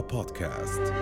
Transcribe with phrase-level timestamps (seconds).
[0.00, 0.92] بودكاست.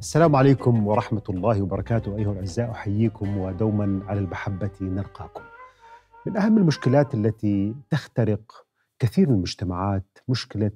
[0.00, 2.16] السلام عليكم ورحمة الله وبركاته.
[2.16, 5.42] أيها الأعزاء أحييكم ودوما على المحبة نلقاكم
[6.26, 8.66] من أهم المشكلات التي تخترق
[8.98, 10.70] كثير من المجتمعات مشكلة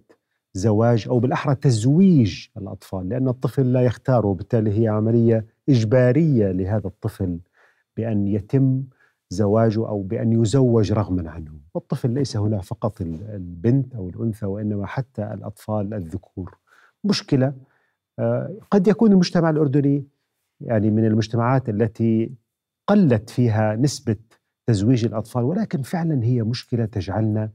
[0.55, 7.39] زواج أو بالأحرى تزويج الأطفال لأن الطفل لا يختار وبالتالي هي عملية إجبارية لهذا الطفل
[7.97, 8.83] بأن يتم
[9.31, 11.53] زواجه أو بأن يزوج رغما عنه.
[11.75, 16.59] والطفل ليس هنا فقط البنت أو الأنثى وإنما حتى الأطفال الذكور.
[17.05, 17.55] مشكلة
[18.19, 20.05] آه، قد يكون المجتمع الأردني
[20.61, 22.33] يعني من المجتمعات التي
[22.87, 24.17] قلت فيها نسبة
[24.67, 27.51] تزويج الأطفال ولكن فعلا هي مشكلة تجعلنا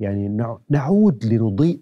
[0.00, 1.80] يعني نعود لنضيء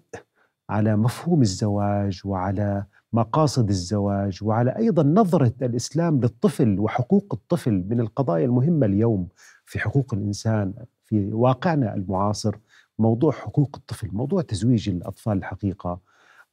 [0.69, 8.45] على مفهوم الزواج وعلى مقاصد الزواج وعلى أيضا نظرة الإسلام للطفل وحقوق الطفل من القضايا
[8.45, 9.27] المهمة اليوم
[9.65, 10.73] في حقوق الإنسان
[11.05, 12.55] في واقعنا المعاصر
[12.99, 15.99] موضوع حقوق الطفل، موضوع تزويج الأطفال الحقيقة.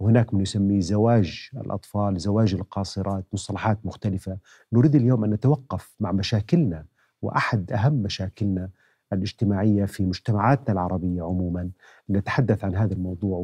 [0.00, 4.38] وهناك من يسميه زواج الأطفال، زواج القاصرات، مصطلحات مختلفة،
[4.72, 6.84] نريد اليوم أن نتوقف مع مشاكلنا
[7.22, 8.70] وأحد أهم مشاكلنا
[9.12, 11.70] الاجتماعية في مجتمعاتنا العربية عموما،
[12.10, 13.38] نتحدث عن هذا الموضوع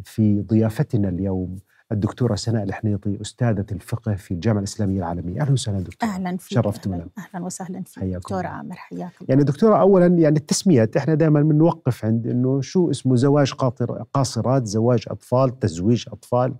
[0.00, 1.58] وفي ضيافتنا اليوم
[1.92, 5.40] الدكتورة سناء الحنيطي أستاذة الفقه في الجامعة الإسلامية العالمية.
[5.40, 6.10] أهلا وسهلا دكتورة.
[6.10, 6.54] أهلا فيك.
[6.54, 6.96] شرفتونا.
[6.96, 8.04] أهلا, أهلا وسهلا فيك.
[8.04, 13.16] دكتورة عامر حياكم يعني دكتورة أولا يعني التسميات إحنا دائما بنوقف عند إنه شو اسمه
[13.16, 16.54] زواج قاطر قاصرات زواج أطفال تزويج أطفال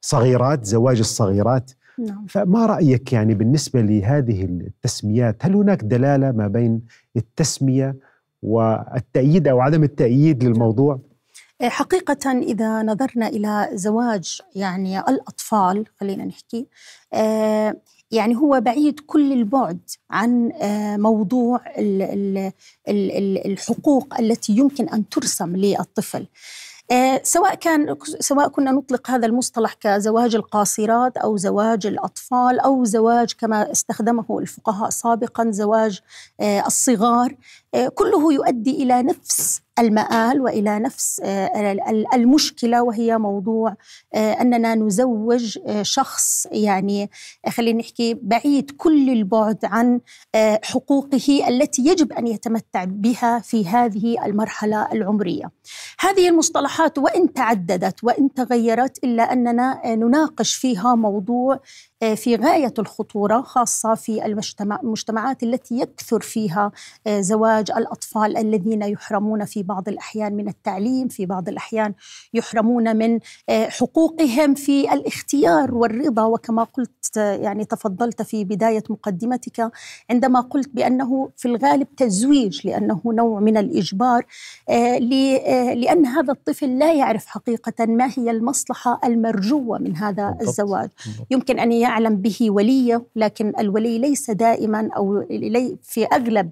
[0.00, 1.70] صغيرات زواج الصغيرات.
[1.98, 2.26] نعم.
[2.28, 6.80] فما رأيك يعني بالنسبة لهذه التسميات هل هناك دلالة ما بين
[7.16, 7.96] التسمية
[8.42, 11.00] والتأييد أو عدم التأييد للموضوع؟
[11.68, 16.66] حقيقة إذا نظرنا إلى زواج يعني الأطفال خلينا نحكي
[17.12, 17.76] آه،
[18.10, 21.60] يعني هو بعيد كل البعد عن آه، موضوع
[23.46, 26.26] الحقوق التي يمكن أن ترسم للطفل.
[26.90, 33.32] آه، سواء كان سواء كنا نطلق هذا المصطلح كزواج القاصرات أو زواج الأطفال أو زواج
[33.32, 36.00] كما استخدمه الفقهاء سابقا زواج
[36.40, 37.36] الصغار
[37.94, 41.76] كله يؤدي إلى نفس المآل وإلى نفس آه،
[42.14, 43.76] المشكلة وهي موضوع
[44.14, 47.10] آه، أننا نزوج آه، شخص يعني
[47.48, 50.00] خلينا نحكي بعيد كل البعد عن
[50.64, 55.50] حقوقه التي يجب أن يتمتع بها في هذه المرحلة العمرية.
[56.00, 61.60] هذه المصطلحات وإن تعددت وإن تغيرت إلا أننا نناقش فيها موضوع
[62.16, 64.26] في غاية الخطورة خاصة في
[64.82, 66.72] المجتمعات التي يكثر فيها
[67.08, 71.94] زواج الأطفال الذين يحرمون في بعض الأحيان من التعليم، في بعض الأحيان
[72.34, 73.18] يحرمون من
[73.50, 76.24] حقوقهم في الاختيار والرضا.
[76.24, 79.70] وكما قلت يعني تفضلت في بداية مقدمتك
[80.10, 84.26] عندما قلت بأنه في الغالب تزويج لأنه نوع من الإجبار
[85.74, 90.90] لأن هذا الطفل لا يعرف حقيقة ما هي المصلحة المرجوة من هذا الزواج.
[91.30, 95.24] يمكن أن يعلم به وليه لكن الولي ليس دائما أو
[95.82, 96.50] في أغلب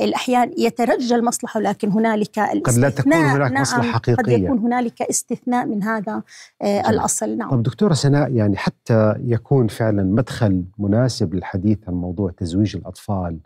[0.00, 4.22] الأحيان يترجى المصلحة لكن هنالك قد لا تكون هناك نعم مصلحة حقيقية.
[4.22, 6.22] قد يكون هنالك استثناء من هذا
[6.62, 7.36] آه الأصل.
[7.36, 7.50] نعم.
[7.50, 13.38] طب دكتورة سناء يعني حتى يكون فعلا مدخل مناسب للحديث عن موضوع تزويج الأطفال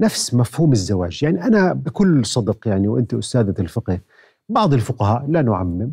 [0.00, 1.22] نفس مفهوم الزواج.
[1.22, 3.98] يعني أنا بكل صدق يعني وأنت أستاذة الفقه
[4.48, 5.90] بعض الفقهاء لا نعمم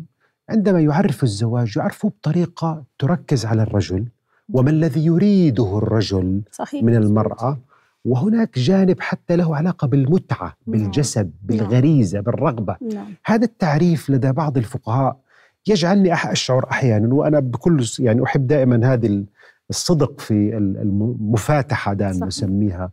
[0.48, 4.06] عندما يعرف الزواج يعرفه بطريقة تركز على الرجل
[4.52, 6.84] وما الذي يريده الرجل صحيح.
[6.84, 7.58] من المرأة
[8.04, 10.78] وهناك جانب حتى له علاقة بالمتعة نعم.
[10.78, 13.14] بالجسد بالغريزة بالرغبة نعم.
[13.24, 15.20] هذا التعريف لدى بعض الفقهاء
[15.66, 19.24] يجعلني أشعر أحيانا وأنا بكل يعني أحب دائما هذه
[19.70, 22.90] الصدق في المفاتحة دائما نسميها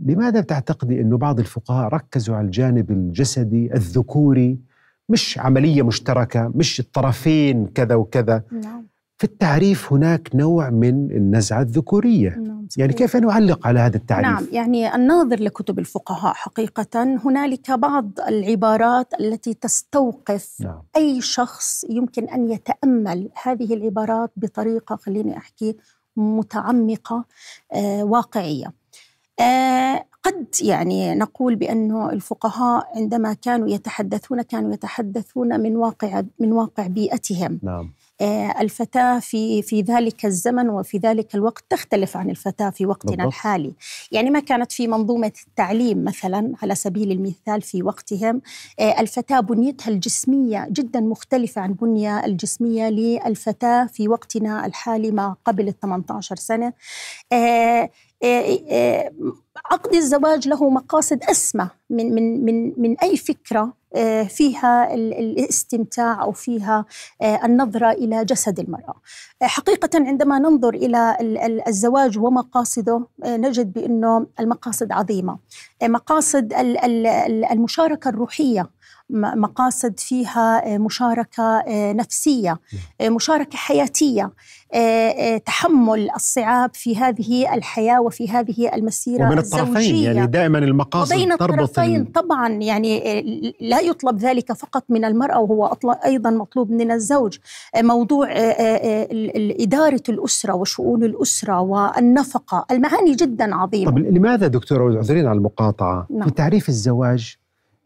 [0.00, 4.58] لماذا تعتقدي أنه بعض الفقهاء ركزوا على الجانب الجسدي الذكوري
[5.08, 8.86] مش عملية مشتركة مش الطرفين كذا وكذا نعم.
[9.22, 14.46] في التعريف هناك نوع من النزعة الذكورية نعم يعني كيف نعلق على هذا التعريف؟ نعم
[14.52, 20.82] يعني الناظر لكتب الفقهاء حقيقة هنالك بعض العبارات التي تستوقف نعم.
[20.96, 25.76] أي شخص يمكن أن يتأمل هذه العبارات بطريقة خليني أحكي
[26.16, 27.24] متعمقة
[27.72, 28.72] آه واقعية
[29.40, 36.86] آه قد يعني نقول بأنه الفقهاء عندما كانوا يتحدثون كانوا يتحدثون من واقع من واقع
[36.86, 37.92] بيئتهم نعم.
[38.60, 43.26] الفتاة في في ذلك الزمن وفي ذلك الوقت تختلف عن الفتاة في وقتنا بالضبط.
[43.26, 43.72] الحالي
[44.12, 48.42] يعني ما كانت في منظومة التعليم مثلا على سبيل المثال في وقتهم
[48.80, 55.80] الفتاة بنيتها الجسمية جدا مختلفة عن بنية الجسمية للفتاة في وقتنا الحالي ما قبل ال
[55.80, 56.72] 18 سنة
[59.70, 66.32] عقد الزواج له مقاصد أسمى من من من من أي فكرة آه، فيها الاستمتاع أو
[66.32, 66.84] فيها
[67.22, 68.94] آه، النظرة إلى جسد المرأة.
[69.42, 71.16] آه، حقيقة عندما ننظر إلى
[71.68, 75.38] الزواج ومقاصده نجد بأنه المقاصد عظيمة.
[75.82, 76.52] مقاصد
[77.52, 78.70] المشاركة الروحية
[79.10, 82.60] مقاصد فيها مشاركة نفسية،
[83.02, 84.32] مشاركة حياتية،
[85.46, 89.96] تحمل الصعاب في هذه الحياة وفي هذه المسيرة ومن الطرفين.
[89.96, 93.00] يعني دائما المقاصد وبين تربط الطرفين طبعا يعني
[93.60, 97.38] لا يطلب ذلك فقط من المرأة وهو أيضا مطلوب من الزوج
[97.76, 98.28] موضوع
[99.60, 106.28] إدارة الأسرة وشؤون الأسرة والنفقة المعاني جدا عظيمة طب لماذا دكتوره أعذرين على المقاطعة نعم.
[106.28, 107.36] في تعريف الزواج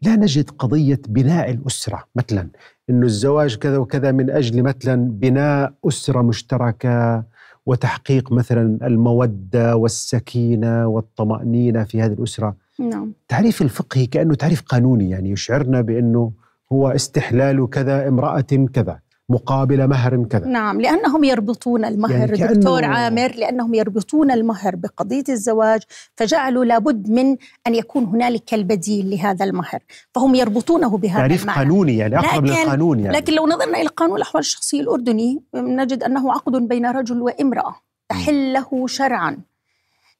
[0.01, 2.47] لا نجد قضية بناء الأسرة مثلا
[2.89, 7.23] أنه الزواج كذا وكذا من أجل مثلا بناء أسرة مشتركة
[7.67, 13.13] وتحقيق مثلا المودة والسكينة والطمأنينة في هذه الأسرة نعم.
[13.27, 16.31] تعريف الفقهي كأنه تعريف قانوني يعني يشعرنا بأنه
[16.71, 18.99] هو استحلال كذا امرأة كذا
[19.29, 20.45] مقابل مهر كذا.
[20.47, 25.81] نعم لأنهم يربطون المهر يعني دكتور عامر لأنهم يربطون المهر بقضية الزواج
[26.15, 27.37] فجعلوا لابد من
[27.67, 29.79] أن يكون هنالك البديل لهذا المهر
[30.15, 33.17] فهم يربطونه بهذا تعريف المعنى قانوني يعني أقرب للقانون يعني.
[33.17, 37.75] لكن لو نظرنا إلى قانون الأحوال الشخصية الأردني نجد أنه عقد بين رجل وامرأة
[38.09, 39.31] تحله شرعا.
[39.31, 39.56] آه،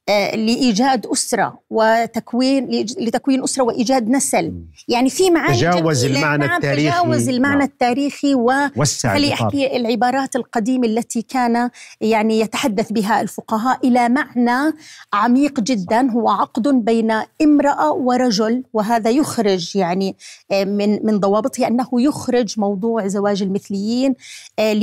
[0.09, 4.53] لإيجاد أسرة وتكوين لتكوين أسرة وإيجاد نسل.
[4.87, 6.91] يعني في معاني تجاوز المعنى نعم التاريخي.
[6.91, 7.67] تجاوز المعنى نعم.
[7.67, 11.69] التاريخي وخلي أحكي العبارات القديمة التي كان
[12.01, 14.73] يعني يتحدث بها الفقهاء إلى معنى
[15.13, 16.11] عميق جدا.
[16.11, 17.11] هو عقد بين
[17.41, 20.15] امرأة ورجل وهذا يخرج يعني
[20.51, 24.15] آه، من من ضوابطه أنه يخرج موضوع زواج المثليين
[24.59, 24.73] آه،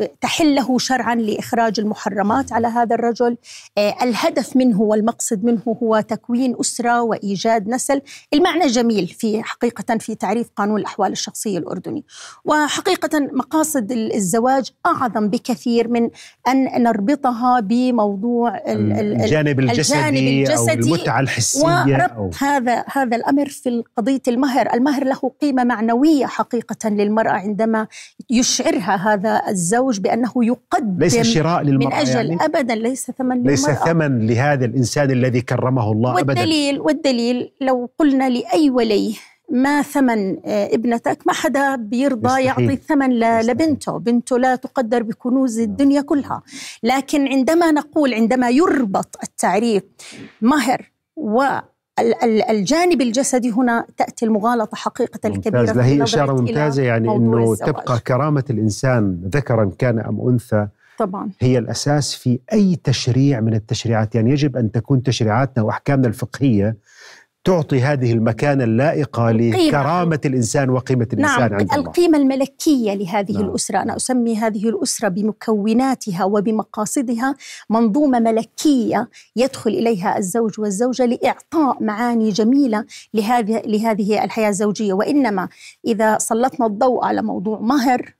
[0.00, 3.36] لتحله شرعا لإخراج المحرمات على هذا الرجل.
[3.73, 8.00] آه، الهدف منه والمقصد منه هو تكوين أسرة وإيجاد نسل.
[8.34, 12.04] المعنى جميل في حقيقة في تعريف قانون الأحوال الشخصية الأردني.
[12.44, 16.10] وحقيقة مقاصد الزواج أعظم بكثير من
[16.48, 23.48] أن نربطها بموضوع الجانب الجسدي, الجانب الجسدي أو المتعة الحسية وربط أو هذا هذا الأمر
[23.48, 24.74] في قضية المهر.
[24.74, 27.86] المهر له قيمة معنوية حقيقة للمرأة عندما
[28.30, 33.63] يشعرها هذا الزوج بأنه يقدم ليس شراء للمرأة من أجل يعني؟ أبدا ليس ثمن ليس
[33.68, 39.14] ليس ثمن لهذا الإنسان الذي كرمه الله والدليل أبدا والدليل لو قلنا لأي ولي
[39.50, 42.46] ما ثمن آه، ابنتك ما حدا بيرضى مستحيل.
[42.46, 45.70] يعطي الثمن لبنته بنته لا تقدر بكنوز نعم.
[45.70, 46.42] الدنيا كلها
[46.82, 49.82] لكن عندما نقول عندما يربط التعريف
[50.42, 51.42] مهر و
[52.50, 55.78] الجانب الجسدي هنا تأتي المغالطة حقيقة الكبيرة ممتاز.
[55.78, 57.56] هي إشارة ممتازة يعني أنه.
[57.56, 60.68] تبقى كرامة الإنسان ذكرا كان أم أنثى
[60.98, 61.30] طبعا.
[61.40, 64.14] هي الأساس في أي تشريع من التشريعات.
[64.14, 66.76] يعني يجب أن تكون تشريعاتنا وأحكامنا الفقهية
[67.44, 71.76] تعطي هذه المكانة اللائقة لكرامة الإنسان وقيمة الإنسان نعم عند الله.
[71.76, 73.44] القيمة الملكية لهذه نعم.
[73.44, 73.82] الأسرة.
[73.82, 77.34] أنا أسمي هذه الأسرة بمكوناتها وبمقاصدها
[77.70, 84.92] منظومة ملكية يدخل إليها الزوج والزوجة لإعطاء معاني جميلة لهذه لهذه الحياة الزوجية.
[84.92, 85.48] وإنما
[85.86, 88.14] إذا سلطنا الضوء على موضوع مهر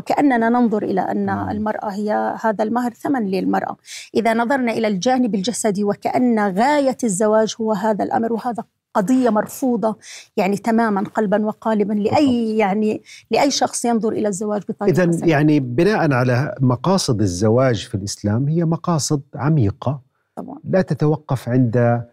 [0.00, 1.28] وكأننا ننظر إلى أن.
[1.28, 3.76] المرأة هي هذا المهر ثمن للمرأة
[4.14, 8.64] إذا نظرنا إلى الجانب الجسدي وكأن غاية الزواج هو هذا الأمر وهذا
[8.94, 9.96] قضية مرفوضة
[10.36, 16.12] يعني تماما قلبا وقالبا لأي يعني لأي شخص ينظر إلى الزواج بطريقة إذا يعني بناء
[16.12, 20.00] على مقاصد الزواج في الإسلام هي مقاصد عميقة
[20.36, 20.58] طبعا.
[20.64, 22.04] لا تتوقف عند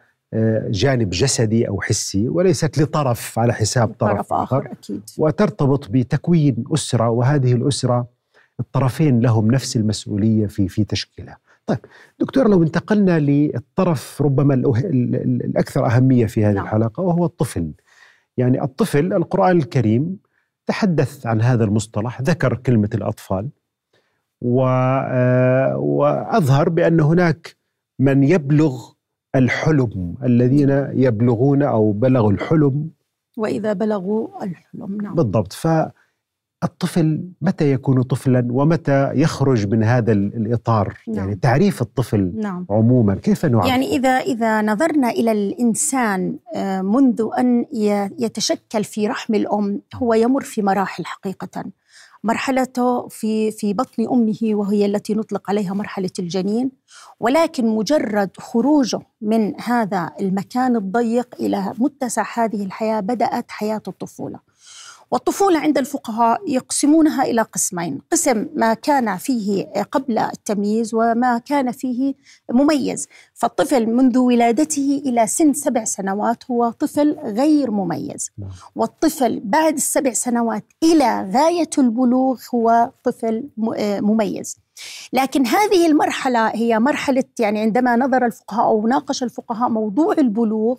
[0.70, 7.10] جانب جسدي أو حسي وليست لطرف على حساب طرف, طرف آخر أكيد وترتبط بتكوين أسرة
[7.10, 8.08] وهذه الأسرة
[8.60, 11.38] الطرفين لهم نفس المسؤولية في في تشكيلها.
[11.66, 11.80] طيب
[12.20, 16.66] دكتور لو انتقلنا للطرف ربما الأكثر أهمية في هذه نعم.
[16.66, 17.72] الحلقة وهو الطفل.
[18.38, 20.18] يعني الطفل القرآن الكريم
[20.66, 23.50] تحدث عن هذا المصطلح ذكر كلمة الأطفال
[24.46, 27.56] آه، وأظهر بأن هناك
[28.00, 28.92] من يبلغ
[29.36, 32.90] الحلم الذين يبلغون أو بلغوا الحلم.
[33.38, 35.16] وإذا بلغوا الحلم نعم.
[35.16, 35.54] بالضبط.
[35.54, 41.18] فالطفل متى يكون طفلا ومتى يخرج من هذا الإطار؟ نعم.
[41.18, 42.66] يعني تعريف الطفل نعم.
[42.70, 47.66] عموما كيف نعرف؟ يعني إذا إذا نظرنا إلى الإنسان آه، منذ أن
[48.20, 51.64] يتشكل في رحم الأم هو يمر في مراحل حقيقه.
[52.28, 56.72] مرحلته في في بطن أمه وهي التي نطلق عليها مرحلة الجنين.
[57.20, 64.40] ولكن مجرد خروجه من هذا المكان الضيق إلى متسع هذه الحياة بدأت حياة الطفولة.
[65.12, 72.14] والطفولة عند الفقهاء يقسمونها إلى قسمين قسم ما كان فيه قبل التمييز وما كان فيه
[72.52, 73.08] مميز.
[73.34, 78.32] فالطفل منذ ولادته إلى سن سبع سنوات هو طفل غير مميز.
[78.38, 78.50] نعم.
[78.76, 83.50] والطفل بعد السبع سنوات إلى غاية البلوغ هو طفل
[84.02, 84.58] مميز.
[85.14, 90.78] لكن هذه المرحلة هي مرحلة يعني عندما نظر الفقهاء أو ناقش الفقهاء موضوع البلوغ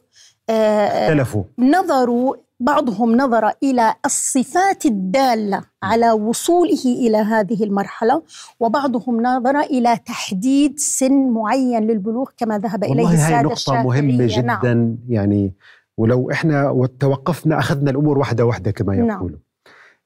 [0.51, 1.43] اختلفوا.
[1.59, 8.23] نظروا بعضهم نظر إلى الصفات الدالة على وصوله إلى هذه المرحلة
[8.61, 14.27] وبعضهم نظر إلى تحديد سن معين للبلوغ كما ذهب إليه والله هاي الساده نقطة مهمة
[14.27, 14.99] جدا نعم.
[15.09, 15.53] يعني
[15.97, 19.19] ولو إحنا وتوقفنا أخذنا الأمور واحدة واحدة كما نعم.
[19.19, 19.39] يقولوا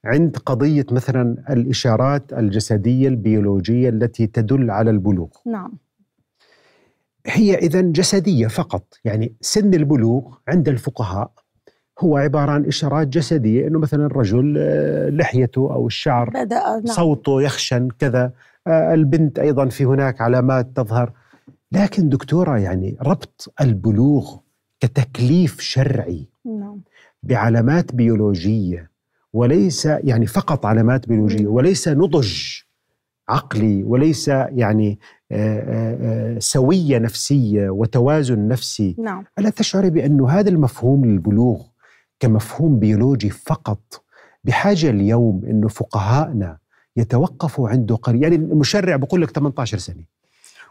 [0.05, 5.73] عند قضية مثلا الإشارات الجسدية البيولوجية التي تدل على البلوغ نعم
[7.27, 11.31] هي إذا جسدية فقط يعني سن البلوغ عند الفقهاء
[12.01, 16.87] هو عبارة عن إشارات جسدية أنه مثلا الرجل آه، لحيته أو الشعر بدأ نعم.
[16.87, 18.33] صوته يخشن كذا
[18.67, 21.13] آه، البنت أيضا في هناك علامات تظهر
[21.73, 24.37] لكن دكتورة يعني ربط البلوغ
[24.81, 26.81] كتكليف شرعي نعم
[27.23, 28.91] بعلامات بيولوجية
[29.33, 31.47] وليس يعني فقط علامات بيولوجية.
[31.47, 32.63] وليس نضج
[33.29, 34.99] عقلي وليس يعني
[35.33, 41.72] آه، سوية نفسية وتوازن نفسي نعم ألا تشعري بأن هذا المفهوم للبلوغ
[42.23, 44.03] كمفهوم بيولوجي فقط.
[44.45, 46.57] بحاجة اليوم أنه فقهاءنا
[46.97, 50.05] يتوقفوا عنده قليل يعني المشرع بقول لك 18 سنة.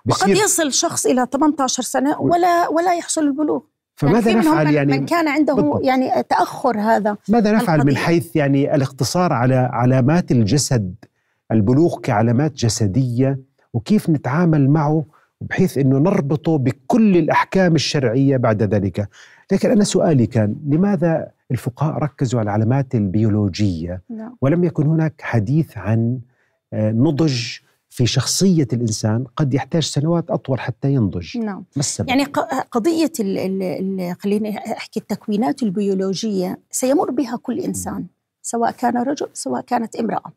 [0.06, 3.62] وقد يصل شخص إلى 18 سنة ولا ولا يحصل البلوغ.
[3.96, 5.84] فماذا يعني نفعل من, يعني؟ من كان عنده بالضبط.
[5.84, 8.06] يعني تأخر هذا ماذا نفعل من القضية.
[8.06, 10.96] حيث يعني الاقتصار على علامات الجسد؟
[11.52, 13.40] البلوغ كعلامات جسدية
[13.74, 15.06] وكيف نتعامل معه
[15.42, 19.10] بحيث إنه نربطه بكل الأحكام الشرعية بعد ذلك،
[19.52, 24.38] لكن أنا سؤالي كان لماذا الفقهاء ركزوا على العلامات البيولوجية نعم.
[24.42, 26.20] ولم يكن هناك حديث عن
[26.74, 27.42] آه، نضج
[27.90, 31.58] في شخصية الإنسان قد يحتاج سنوات أطول حتى ينضج، نعم.
[31.76, 32.24] ما السبب؟ يعني
[32.72, 38.06] قضية ال- ال- ال- خليني أحكي التكوينات البيولوجية سيمر بها كل إنسان
[38.42, 40.32] سواء كان رجل سواء كانت امرأة.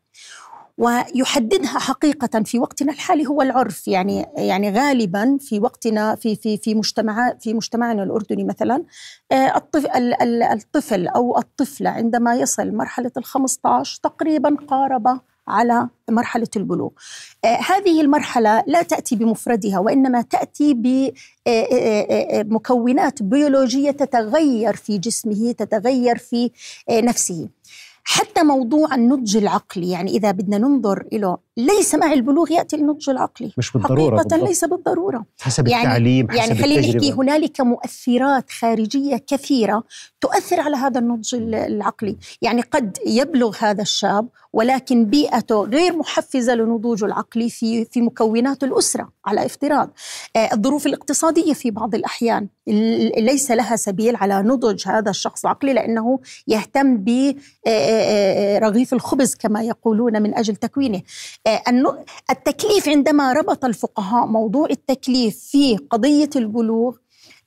[0.77, 3.87] ويحددها حقيقة في وقتنا الحالي هو العرف.
[3.87, 8.83] يعني يعني غالبا في وقتنا في في في مجتمع في مجتمعنا الأردني مثلا
[9.31, 15.87] آه، الطفل ال- ال- الطفل أو الطفلة عندما يصل مرحلة ال 15 تقريبا قارب على
[16.09, 16.89] مرحلة البلوغ.
[17.45, 20.73] آه، هذه المرحلة لا تأتي بمفردها وإنما تأتي
[22.43, 26.51] بمكونات بيولوجية تتغير في جسمه تتغير في
[26.89, 27.49] آه، نفسه.
[28.05, 33.51] حتى موضوع النضج العقلي يعني إذا بدنا ننظر له ليس مع البلوغ يأتي النضج العقلي.
[33.57, 34.49] مش بالضرورة حقيقة بالضبط.
[34.49, 35.25] ليس بالضرورة.
[35.41, 39.83] حسب يعني- التعليم حسب يعني خلينا نحكي هنالك مؤثرات خارجية كثيرة
[40.21, 42.17] تؤثر على هذا النضج ال- العقلي.
[42.41, 49.09] يعني قد يبلغ هذا الشاب ولكن بيئته غير محفزة لنضوجه العقلي في في مكونات الأسرة
[49.25, 49.89] على افتراض.
[50.35, 55.73] آه، الظروف الاقتصادية في بعض الأحيان ال- ليس لها سبيل على نضج هذا الشخص العقلي
[55.73, 61.01] لأنه يهتم برغيف الخبز كما يقولون من أجل تكوينه.
[61.44, 61.44] آه،
[62.31, 66.95] التكليف عندما ربط الفقهاء موضوع التكليف في قضية البلوغ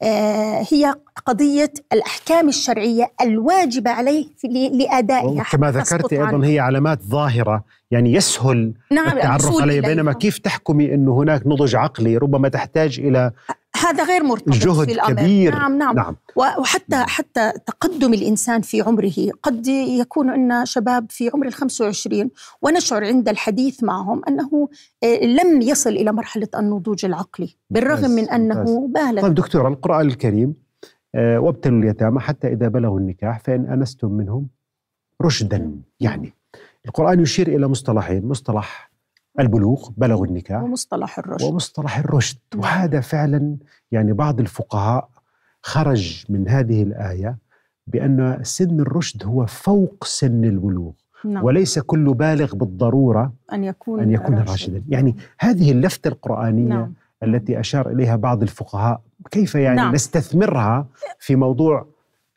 [0.02, 0.94] آه، هي
[1.26, 4.26] قضية الأحكام الشرعية الواجبة عليه
[4.72, 6.26] لأدائها كما ذكرت عنه.
[6.26, 9.88] أيضا هي علامات ظاهرة يعني يسهل نعم التعرف الوصول عليه إليها.
[9.88, 13.32] بينما كيف تحكمي إنه هناك نضج عقلي ربما تحتاج إلى
[13.86, 15.12] هذا غير مرتبط جهد في الأمر.
[15.12, 15.54] كبير.
[15.54, 15.96] نعم نعم.
[15.96, 16.16] نعم.
[16.36, 22.30] وحتى حتى تقدم الإنسان في عمره قد يكون عندنا شباب في عمر ال 25
[22.62, 24.68] ونشعر عند الحديث معهم أنه
[25.04, 29.22] آه، لم يصل إلى مرحلة النضوج العقلي بالرغم من أنه بالغ.
[29.22, 30.54] طيب دكتور القرآن الكريم
[31.14, 34.48] آه، وابتلوا اليتامى حتى إذا بلغوا النكاح فإن أنستم منهم
[35.22, 35.80] رشدا.
[36.00, 36.32] يعني
[36.86, 38.87] القرآن يشير إلى مصطلحين مصطلح
[39.40, 42.62] البلوغ بلغوا النكاح ومصطلح الرشد ومصطلح الرشد نعم.
[42.62, 43.56] وهذا فعلا
[43.92, 45.08] يعني بعض الفقهاء
[45.62, 47.38] خرج من هذه الآية
[47.86, 50.92] بأن سن الرشد هو فوق سن البلوغ
[51.24, 51.44] نعم.
[51.44, 56.92] وليس كل بالغ بالضرورة أن يكون أن يكون راشدا يعني هذه اللفتة القرآنية نعم.
[57.22, 59.94] التي أشار إليها بعض الفقهاء كيف يعني نعم.
[59.94, 60.86] نستثمرها
[61.18, 61.86] في موضوع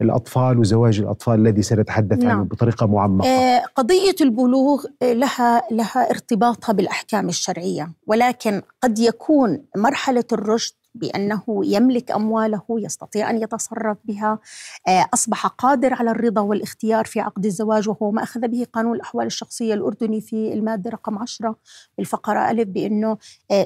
[0.01, 2.43] الأطفال وزواج الأطفال الذي سنتحدث عنه نعم.
[2.43, 10.25] بطريقة معمقة آه، قضية البلوغ آه، لها لها ارتباطها بالأحكام الشرعية ولكن قد يكون مرحلة
[10.31, 14.39] الرشد بأنه يملك أمواله يستطيع أن يتصرف بها
[14.88, 19.25] آه، أصبح قادر على الرضا والاختيار في عقد الزواج وهو ما أخذ به قانون الأحوال
[19.25, 21.55] الشخصية الأردني في المادة رقم 10
[21.98, 23.17] بالفقرة ألف بأنه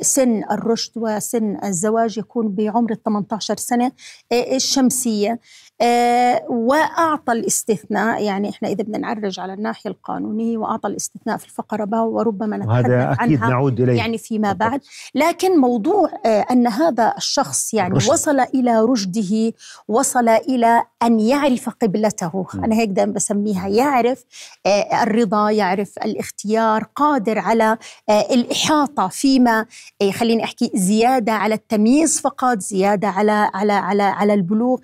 [0.02, 3.92] سن الرشد وسن الزواج يكون بعمر ال 18 سنة
[4.32, 5.40] الشمسية
[5.82, 11.86] آه، وأعطى الاستثناء يعني إحنا إذا بدنا نعرج على الناحية القانونية وأعطى الاستثناء في الفقرة
[11.86, 14.82] باء وربما نتحدث وهذا أكيد عنها نعود إليه يعني فيما بعد
[15.16, 18.10] لكن موضوع آه، أن هذا الشخص يعني الرشد.
[18.12, 19.54] وصل إلى رشده
[19.88, 22.64] وصل إلى أن يعرف قبلته م.
[22.64, 24.24] أنا هيك دائما بسميها يعرف
[24.66, 27.78] آه، الرضا يعرف الاختيار قادر على
[28.10, 29.66] الإحاطة فيما
[30.14, 34.80] خليني أحكي زيادة على التمييز فقط زيادة على على على على البلوغ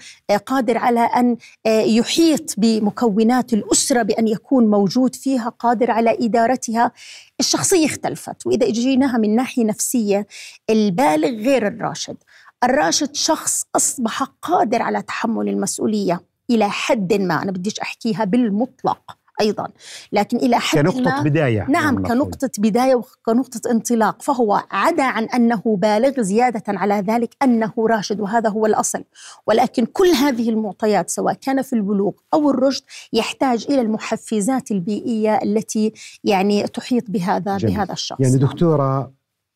[0.45, 6.91] قادر على أن آه، يحيط بمكونات الأسرة بأن يكون موجود فيها قادر على إدارتها.
[7.39, 10.27] الشخصية اختلفت وإذا جيناها من ناحية نفسية
[10.69, 12.17] البالغ غير الراشد.
[12.63, 19.20] الراشد شخص أصبح قادر على تحمل المسؤولية إلى حد ما أنا بديش أحكيها بالمطلق.
[19.41, 19.67] أيضا
[20.11, 22.07] لكن إلى حد كنقطة ما بداية نعم نقول.
[22.07, 28.49] كنقطة بداية وكنقطة انطلاق فهو عدا عن أنه بالغ زيادة على ذلك أنه راشد وهذا
[28.49, 29.03] هو الأصل
[29.47, 32.83] ولكن كل هذه المعطيات سواء كان في البلوغ أو الرشد
[33.13, 35.93] يحتاج إلى المحفزات البيئية التي
[36.23, 37.75] يعني تحيط بهذا جميل.
[37.75, 39.11] بهذا الشخص يعني دكتورة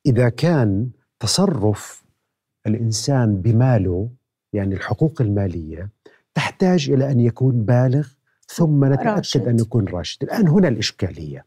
[0.06, 0.90] إذا كان
[1.20, 2.04] تصرف
[2.68, 4.10] الإنسان بماله
[4.54, 5.90] يعني الحقوق المالية
[6.34, 8.08] تحتاج إلى أن يكون بالغ
[8.48, 9.48] ثم نتأكد راشد.
[9.48, 11.46] أن يكون راشد الآن هنا الإشكالية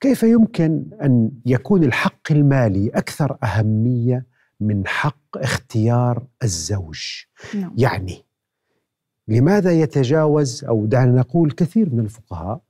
[0.00, 4.26] كيف يمكن أن يكون الحق المالي أكثر أهمية
[4.60, 7.02] من حق اختيار الزوج
[7.54, 7.72] نعم.
[7.76, 8.24] يعني
[9.28, 12.60] لماذا يتجاوز أو دعنا نقول كثير من الفقهاء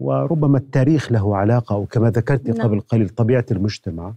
[0.00, 2.66] وربما التاريخ له علاقة وكما ذكرت نعم.
[2.66, 4.14] قبل قليل طبيعة المجتمع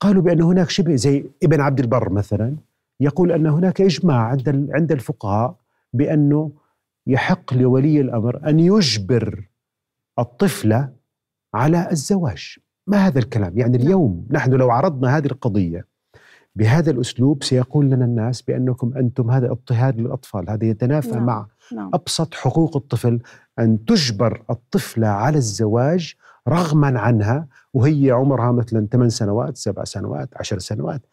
[0.00, 2.56] قالوا بأن هناك شبه زي ابن عبد البر مثلا
[3.00, 5.54] يقول أن هناك إجماع عند عند الفقهاء
[5.92, 6.50] بأنه
[7.06, 9.48] يحق لولي الأمر أن يجبر
[10.18, 10.88] الطفل
[11.54, 13.86] على الزواج ما هذا الكلام يعني نعم.
[13.86, 15.86] اليوم نحن لو عرضنا هذه القضية
[16.56, 21.26] بهذا الأسلوب سيقول لنا الناس بأنكم أنتم هذا اضطهاد للأطفال هذا يتنافى نعم.
[21.26, 21.90] مع نعم.
[21.94, 23.20] أبسط حقوق الطفل
[23.58, 26.14] أن تجبر الطفله على الزواج
[26.48, 31.06] رغما عنها وهي عمرها مثلا 8 سنوات 7 سنوات 10 سنوات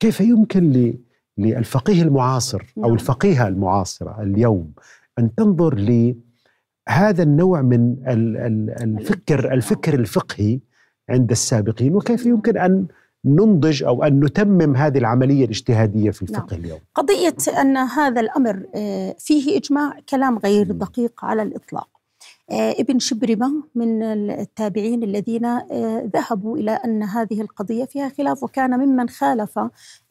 [0.00, 0.94] كيف يمكن
[1.38, 2.94] للفقيه المعاصر أو نعم.
[2.94, 4.72] الفقيهة المعاصرة اليوم
[5.20, 10.60] أن تنظر لهذا النوع من ال- ال- الفكر الفكر الفقهي
[11.10, 12.34] عند السابقين وكيف نعم.
[12.34, 12.86] يمكن أن
[13.24, 16.60] ننضج أو أن نتمم هذه العملية الاجتهادية في الفقه نعم.
[16.64, 20.72] اليوم قضية أن هذا الأمر آه، فيه إجماع كلام غير.
[20.72, 21.88] دقيق على الإطلاق
[22.50, 28.78] آه، ابن شبرمة من التابعين الذين آه، ذهبوا إلى أن هذه القضية فيها خلاف وكان
[28.80, 29.58] ممن خالف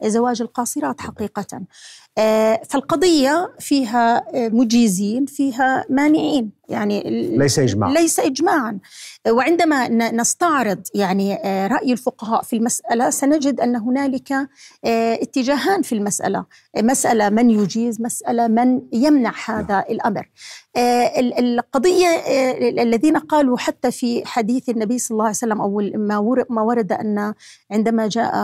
[0.04, 1.60] زواج القاصرات حقيقة
[2.68, 6.60] فالقضية فيها آه، مجيزين فيها مانعين.
[6.68, 7.02] يعني
[7.36, 8.78] ليس اجماع ليس إجماعا.
[9.28, 16.44] وعندما نستعرض يعني آه، رأي الفقهاء في المسألة سنجد أن هنالك آه، اتجاهان في المسألة.
[16.78, 20.28] مسألة من يجيز مسألة من يمنع هذا الأمر.
[20.76, 25.80] آه، ال- القضية آه، الذين قالوا حتى في حديث النبي صلى الله عليه وسلم أو
[25.94, 27.34] ما ور- ما ورد أن
[27.70, 28.34] عندما جاء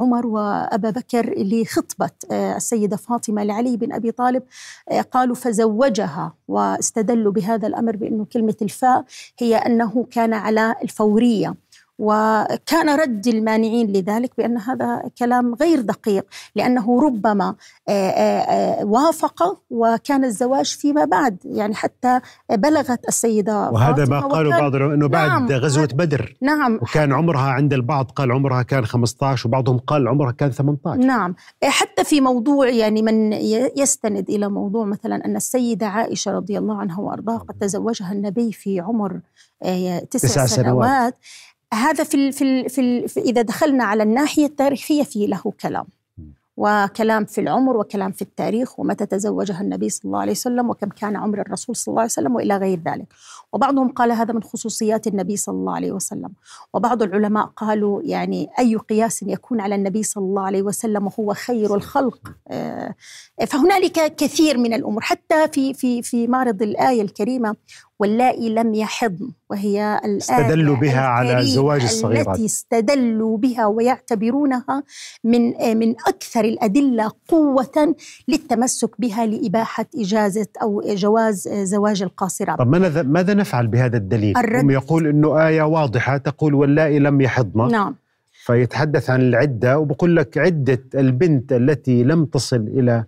[0.00, 4.42] عمر وأبا بكر لخطبة آه، السيدة فاطمة لعلي بن أبي طالب
[4.90, 9.04] آه، قالوا فزوجها واستدلوا بهذا الأمر بأنه كلمة الفاء
[9.38, 11.54] هي أنه كان على الفورية.
[11.98, 17.54] وكان رد المانعين لذلك بأن هذا كلام غير دقيق لأنه ربما
[17.88, 24.52] آه، آه، آه، وافق وكان الزواج فيما بعد يعني حتى بلغت السيدة وهذا ما قالوا
[24.60, 26.36] بعض إنه بعد نعم، غزوة بدر.
[26.42, 26.78] نعم.
[26.82, 31.34] وكان عمرها عند البعض قال عمرها كان 15 وبعضهم قال عمرها كان 18 نعم.
[31.64, 33.32] حتى في موضوع يعني من
[33.76, 38.80] يستند إلى موضوع مثلا أن السيدة عائشة رضي الله عنها وأرضاها قد تزوجها النبي في
[38.80, 39.20] عمر
[39.62, 40.66] تسع, تسع سنوات.
[40.66, 41.14] سنوات.
[41.74, 45.52] هذا في, ال في, ال في, ال في إذا دخلنا على الناحية التاريخية في له
[45.60, 45.86] كلام.
[46.56, 51.16] وكلام في العمر وكلام في التاريخ ومتى تزوجها النبي صلى الله عليه وسلم وكم كان
[51.16, 53.06] عمر الرسول صلى الله عليه وسلم وإلى غير ذلك.
[53.52, 56.32] وبعضهم قال هذا من خصوصيات النبي صلى الله عليه وسلم.
[56.74, 61.74] وبعض العلماء قالوا يعني أي قياس يكون على النبي صلى الله عليه وسلم وهو خير
[61.74, 62.94] الخلق؟ آه،
[63.46, 65.02] فهنالك كثير من الأمور.
[65.02, 67.56] حتى في في في معرض الآية الكريمة
[67.98, 72.28] واللائي لم يحضن وهي الآية استدلوا بها على الكريمة زواج الصغيرات.
[72.28, 74.82] التي استدلوا بها ويعتبرونها
[75.24, 75.42] من
[75.76, 77.94] من أكثر الأدلة قوة
[78.28, 82.58] للتمسك بها لإباحة إجازة أو جواز زواج القاصرات.
[82.58, 87.70] طب ماذا ماذا نفعل بهذا الدليل؟ هم يقول إنه آية واضحة تقول واللائي لم يحضن
[87.72, 87.94] نعم
[88.44, 93.04] فيتحدث عن العدة وبقول لك عدة البنت التي لم تصل إلى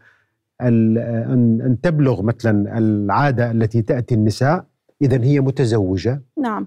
[0.62, 0.98] ال-
[1.32, 4.64] أن أن تبلغ مثلا العادة التي تأتي النساء
[5.02, 6.22] اذا هي متزوجة.
[6.38, 6.66] نعم.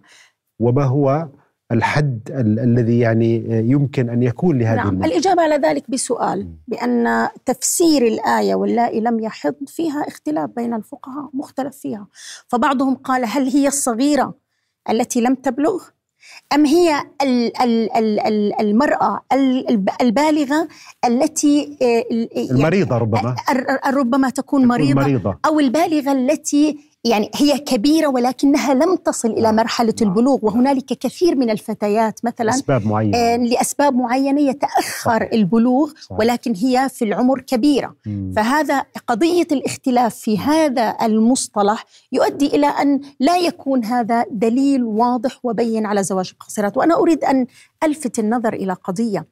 [0.59, 1.27] وما هو
[1.71, 5.03] الحد ال- الذي يعني يمكن أن يكون لهذه نعم.
[5.03, 6.47] الإجابة على ذلك بسؤال.
[6.67, 12.07] بأن تفسير الآية واللائي لم يحض فيها اختلاف بين الفقهاء مختلف فيها.
[12.47, 14.33] فبعضهم قال هل هي الصغيرة
[14.89, 15.83] التي لم تبلغ
[16.53, 20.67] أم هي ال- ال- ال- ال- المرأة ال- الب- البالغة
[21.05, 23.35] التي آه، ال- يعني المريضة ربما.
[23.87, 25.37] ربما تكون تكون مريضة مريضة.
[25.45, 29.55] أو البالغة التي يعني هي كبيرة ولكنها لم تصل إلى نعم.
[29.55, 30.09] مرحلة نعم.
[30.09, 35.29] البلوغ وهنالك كثير من الفتيات مثلا أسباب معينة آه، لأسباب معينة يتأخر صحيح.
[35.33, 36.19] البلوغ صحيح.
[36.19, 38.33] ولكن هي في العمر كبيرة مم.
[38.35, 45.85] فهذا قضية الاختلاف في هذا المصطلح يؤدي إلى أن لا يكون هذا دليل واضح وبين
[45.85, 47.45] على زواج القاصرات وأنا أريد أن
[47.83, 49.25] ألفت النظر إلى قضية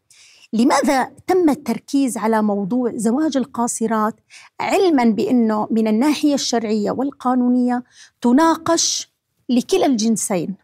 [0.53, 4.15] لماذا تم التركيز على موضوع زواج القاصرات
[4.59, 7.83] علما بأنه من الناحية الشرعية والقانونية
[8.21, 9.11] تناقش
[9.49, 10.55] لكلا الجنسين؟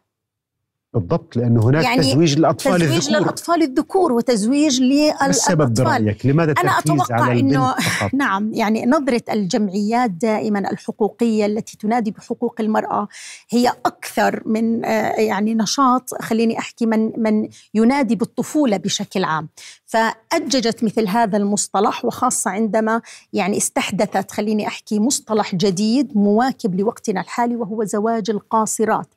[0.95, 6.25] بالضبط لأنه هناك يعني تزويج للأطفال تزويج الذكور للأطفال الذكور وتزويج ما السبب للأطفال برأيك؟
[6.25, 7.33] لماذا أنا أتوقع
[7.77, 13.07] فقط؟ نعم يعني نظرة الجمعيات دائما الحقوقية التي تنادي بحقوق المرأة
[13.49, 19.49] هي أكثر من آه، يعني نشاط خليني أحكي من من ينادي بالطفولة بشكل عام
[19.85, 23.01] فأججت مثل هذا المصطلح وخاصة عندما
[23.33, 29.14] يعني استحدثت خليني أحكي مصطلح جديد مواكب لوقتنا الحالي وهو زواج القاصرات.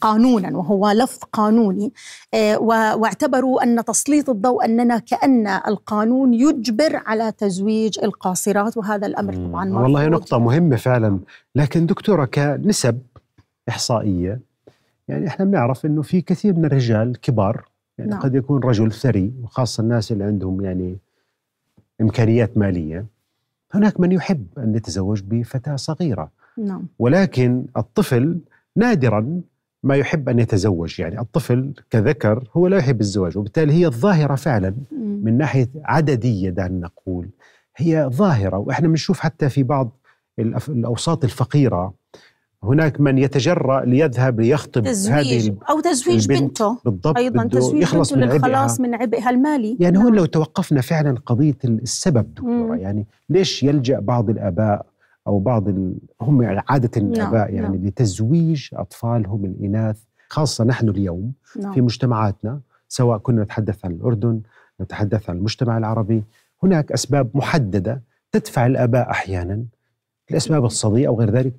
[0.00, 1.92] قانونا وهو لفظ قانوني
[2.34, 9.34] آه، واعتبروا أن تسليط الضوء أننا كأن القانون يجبر على تزويج القاصرات وهذا الأمر.
[9.34, 10.20] طبعا والله مرفوض.
[10.20, 11.18] نقطة مهمة فعلا
[11.54, 13.00] لكن دكتورة كنسب
[13.68, 14.40] إحصائية
[15.08, 17.64] يعني إحنا بنعرف إنه في كثير من الرجال كبار
[17.98, 18.20] يعني نعم.
[18.20, 20.98] قد يكون رجل ثري وخاصة الناس اللي عندهم يعني
[22.00, 23.06] إمكانيات مالية
[23.74, 28.38] هناك من يحب أن يتزوج بفتاة صغيرة نعم ولكن الطفل
[28.76, 29.40] نادرا
[29.82, 34.74] ما يحب أن يتزوج يعني الطفل كذكر هو لا يحب الزواج وبالتالي هي الظاهرة فعلا.
[34.92, 37.28] من ناحية عددية دعنا نقول
[37.76, 39.96] هي ظاهرة وإحنا بنشوف حتى في بعض
[40.68, 41.94] الأوساط الفقيرة
[42.62, 48.34] هناك من يتجرأ ليذهب ليخطب تزويج هذه أو تزويج بنته بالضبط بده تزويج يخلص بنته
[48.34, 50.14] للخلاص من عبئها المالي يعني هون نعم.
[50.14, 52.74] لو توقفنا فعلا قضية السبب دكتورة مم.
[52.74, 54.86] يعني ليش يلجأ بعض الآباء
[55.28, 55.98] أو بعض ال...
[56.20, 57.86] هم عادة الآباء يعني نعم.
[57.86, 61.72] لتزويج أطفالهم الإناث خاصة نحن اليوم نعم.
[61.72, 64.40] في مجتمعاتنا سواء كنا نتحدث عن الأردن
[64.80, 66.24] نتحدث عن المجتمع العربي
[66.62, 69.64] هناك أسباب محددة تدفع الآباء أحيانا
[70.30, 71.54] لأسباب الصديق أو غير ذلك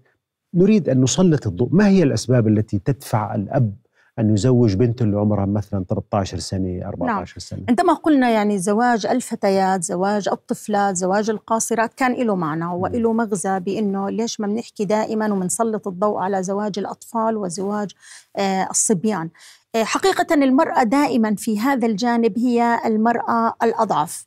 [0.54, 3.76] نريد أن نسلط الضوء ما هي الأسباب التي تدفع الأب
[4.20, 7.62] أن يزوج بنته اللي عمرها مثلا 13 سنة 14 سنة.
[7.70, 14.10] عندما قلنا يعني زواج الفتيات زواج الطفلات زواج القاصرات كان له معنى وله مغزى بإنه
[14.10, 17.92] ليش ما بنحكي دائما وبنسلط الضوء على زواج الأطفال وزواج
[18.38, 19.30] آه الصبيان.
[19.76, 24.26] آه حقيقة المرأة دائما في هذا الجانب هي المرأة الأضعف.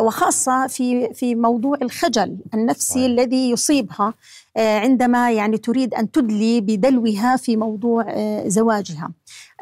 [0.00, 3.04] وخاصة في في موضوع الخجل النفسي صحيح.
[3.04, 4.14] الذي يصيبها
[4.56, 9.10] آه، عندما يعني تريد أن تدلي بدلوها في موضوع آه، زواجها.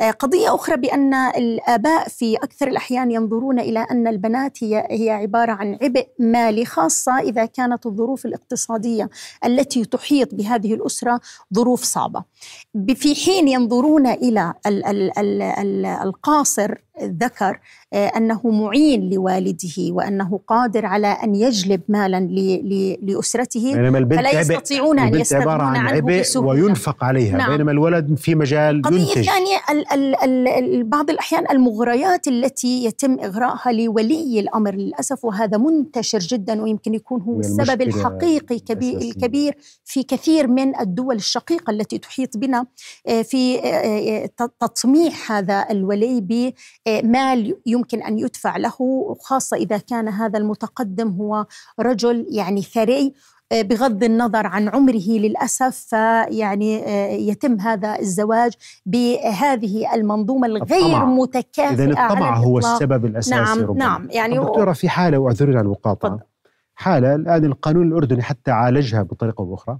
[0.00, 5.52] آه، قضية أخرى بأن الآباء في أكثر الأحيان ينظرون إلى أن البنات هي هي عبارة
[5.52, 9.10] عن عبء مالي خاصة إذا كانت الظروف الاقتصادية
[9.44, 11.20] التي تحيط بهذه الأسرة
[11.54, 12.22] ظروف صعبة.
[12.74, 17.60] ب- في حين ينظرون ال- القاصر الذكر
[17.94, 19.68] أنه معين لوالده
[20.26, 25.32] وانه قادر على أن يجلب مالا ل- ل- لأسرته بينما البنت فلا يستطيعون أن البنت
[25.32, 27.50] عبارة يستغنون عن عنه عبء بسهولة وينفق عليها نعم.
[27.56, 32.84] بينما الولد في مجال القضية ينتج الثانية ال ال ال ال بعض الأحيان المغريات التي
[32.84, 38.98] يتم إغراءها لولي الأمر للأسف وهذا منتشر جدا ويمكن يكون هو السبب الحقيقي كبير.
[39.00, 42.66] الكبير في كثير من الدول الشقيقة التي تحيط بنا
[43.06, 46.20] آه، في آه، آه، تطميح هذا الولي
[46.86, 51.46] بمال يمكن أن يدفع له وخاصة إذا كان هذا المتقدم هو
[51.80, 53.14] رجل يعني ثري
[53.52, 58.52] آه، بغض النظر عن عمره للأسف فيعني آه، يتم هذا الزواج
[58.86, 61.04] بهذه المنظومة الغير الطمع.
[61.04, 62.58] متكافئة إذا الطمع على هو.
[62.58, 63.78] السبب الأساسي نعم ربما.
[63.78, 66.24] نعم يعني طب دكتورة في حالة واعذروني على المقاطعة تفضل.
[66.74, 69.78] حالة الآن القانون الأردني حتى عالجها بطريقة أو بأخرى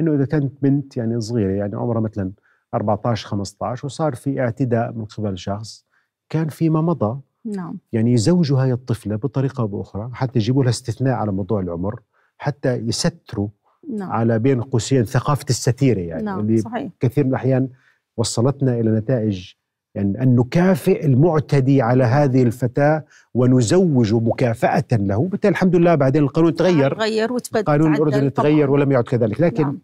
[0.00, 2.32] إنه إذا كانت بنت يعني صغيرة يعني عمرها مثلا
[2.74, 5.84] 14 15 وصار في اعتداء من قبل شخص
[6.28, 7.78] كان فيما مضى نعم.
[7.92, 12.00] يعني يزوجوا هاي الطفلة بطريقة أو بأخرى حتى يجيبوا لها استثناء على موضوع العمر
[12.38, 13.48] حتى يستروا
[13.94, 14.12] نعم.
[14.12, 16.90] على بين قوسين ثقافة الستيرة يعني نعم اللي صحيح.
[17.00, 17.68] كثير من الأحيان
[18.16, 19.52] وصلتنا إلى نتائج
[19.94, 23.04] يعني أن نكافئ المعتدي على هذه الفتاة
[23.34, 26.94] ونزوج مكافأة له بالتالي الحمد لله بعدين القانون تغير.
[26.94, 29.40] تغير وتبدل القانون الأردني تغير ولم يعد كذلك.
[29.40, 29.78] لكن نعم.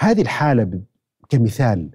[0.00, 0.80] هذه الحالة
[1.28, 1.90] كمثال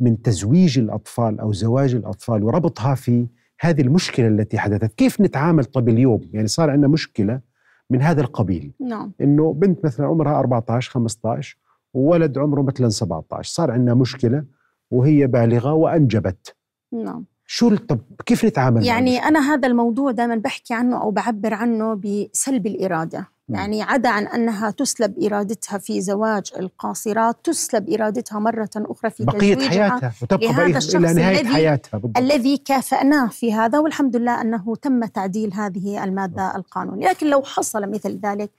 [0.00, 3.26] من تزويج الأطفال أو زواج الأطفال وربطها في
[3.60, 7.40] هذه المشكلة التي حدثت، كيف نتعامل طب اليوم؟ يعني صار عندنا مشكلة
[7.90, 8.72] من هذا القبيل.
[8.80, 9.12] نعم.
[9.20, 11.58] إنه بنت مثلا عمرها 14 15
[11.94, 14.44] وولد عمره مثلا 17 صار عندنا مشكلة
[14.90, 16.56] وهي بالغة وأنجبت.
[16.92, 17.24] نعم.
[17.46, 22.66] شو طب كيف نتعامل يعني أنا هذا الموضوع دائما بحكي عنه أو بعبر عنه بسلب
[22.66, 23.26] الإرادة.
[23.58, 29.54] يعني عدا عن أنها تسلب إرادتها في زواج القاصرات تسلب إرادتها مرة أخرى في بقية
[29.54, 32.18] تزويجها حياتها وتبقى لهذا بقية الشخص إلى نهاية الذي- حياتها بالضبط.
[32.18, 37.90] الذي كافأناه في هذا والحمد لله أنه تم تعديل هذه المادة القانونية، لكن لو حصل
[37.90, 38.50] مثل ذلك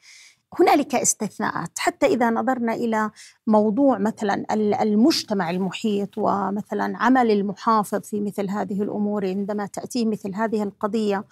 [0.59, 1.79] هنالك استثناءات.
[1.79, 3.11] حتى إذا نظرنا إلى
[3.47, 10.35] موضوع مثلا ال- المجتمع المحيط ومثلا عمل المحافظ في مثل هذه الأمور عندما تاتيه مثل
[10.35, 11.23] هذه القضية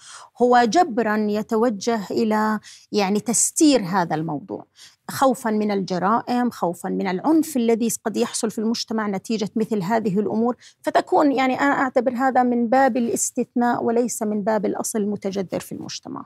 [0.42, 2.60] هو جبرا يتوجه إلى
[2.92, 4.66] يعني تستير هذا الموضوع.
[5.12, 10.56] خوفا من الجرائم خوفا من العنف الذي قد يحصل في المجتمع نتيجة مثل هذه الأمور.
[10.82, 16.26] فتكون يعني أنا أعتبر هذا من باب الاستثناء وليس من باب الأصل المتجذر في المجتمع.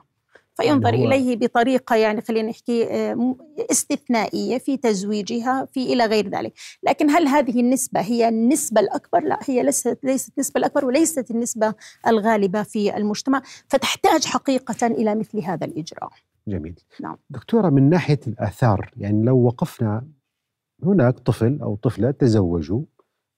[0.54, 3.36] فينظر يعني إليه بطريقة يعني خلينا نحكي آه،
[3.70, 9.38] استثنائية في تزويجها في إلى غير ذلك، لكن هل هذه النسبة هي النسبة الأكبر؟ لا
[9.42, 11.74] هي ليست ليست النسبة الأكبر وليست النسبة
[12.06, 16.10] الغالبة في المجتمع، فتحتاج حقيقة إلى مثل هذا الإجراء.
[16.48, 17.16] جميل نعم.
[17.30, 20.06] دكتورة من ناحية الآثار يعني لو وقفنا
[20.82, 22.82] هناك طفل أو طفلة تزوجوا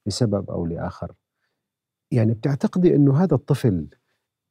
[0.07, 1.13] لسبب أو لآخر
[2.11, 3.89] يعني بتعتقدي إنه هذا الطفل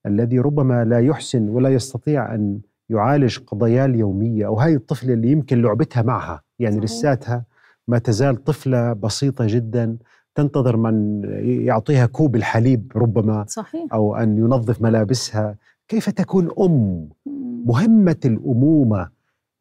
[0.06, 5.62] الذي ربما لا يحسن ولا يستطيع أن يعالج قضاياه اليومية أو هاي الطفلة اللي يمكن
[5.62, 6.84] لعبتها معها يعني صحيح.
[6.84, 7.44] لساتها
[7.88, 9.98] ما تزال طفلة بسيطة جدا
[10.36, 11.22] تنتظر من
[11.66, 13.94] يعطيها كوب الحليب ربما صحيح.
[13.94, 15.56] أو أن ينظف ملابسها
[15.88, 17.64] كيف تكون أم مم.
[17.66, 19.10] مهمة الأمومة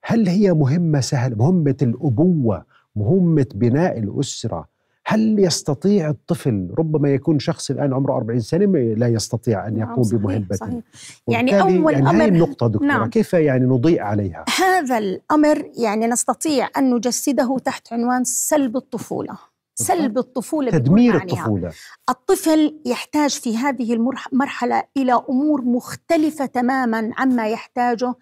[0.04, 2.64] هل هي مهمة سهلة؟ مهمة الأبوة
[2.96, 4.68] مهمة بناء الأسرة
[5.06, 9.90] هل يستطيع الطفل ربما يكون شخص الآن عمره 40 سنة ما لا يستطيع أن نعم،
[9.90, 10.80] يقوم صحيح، بمهمة صحيح.
[11.28, 13.10] يعني أول يعني هاي أمر النقطة دكتورة نعم.
[13.10, 19.38] كيف يعني نضيء عليها هذا الأمر يعني نستطيع أن نجسده تحت عنوان سلب الطفولة.
[19.74, 21.16] سلب الطفولة بكل تدمير.
[21.16, 21.72] الطفولة
[22.08, 28.14] الطفل يحتاج في هذه المرحله إلى أمور مختلفة تماما عما يحتاجه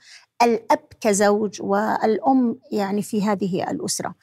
[0.42, 4.14] الأب كزوج والأم يعني في هذه الأسرة.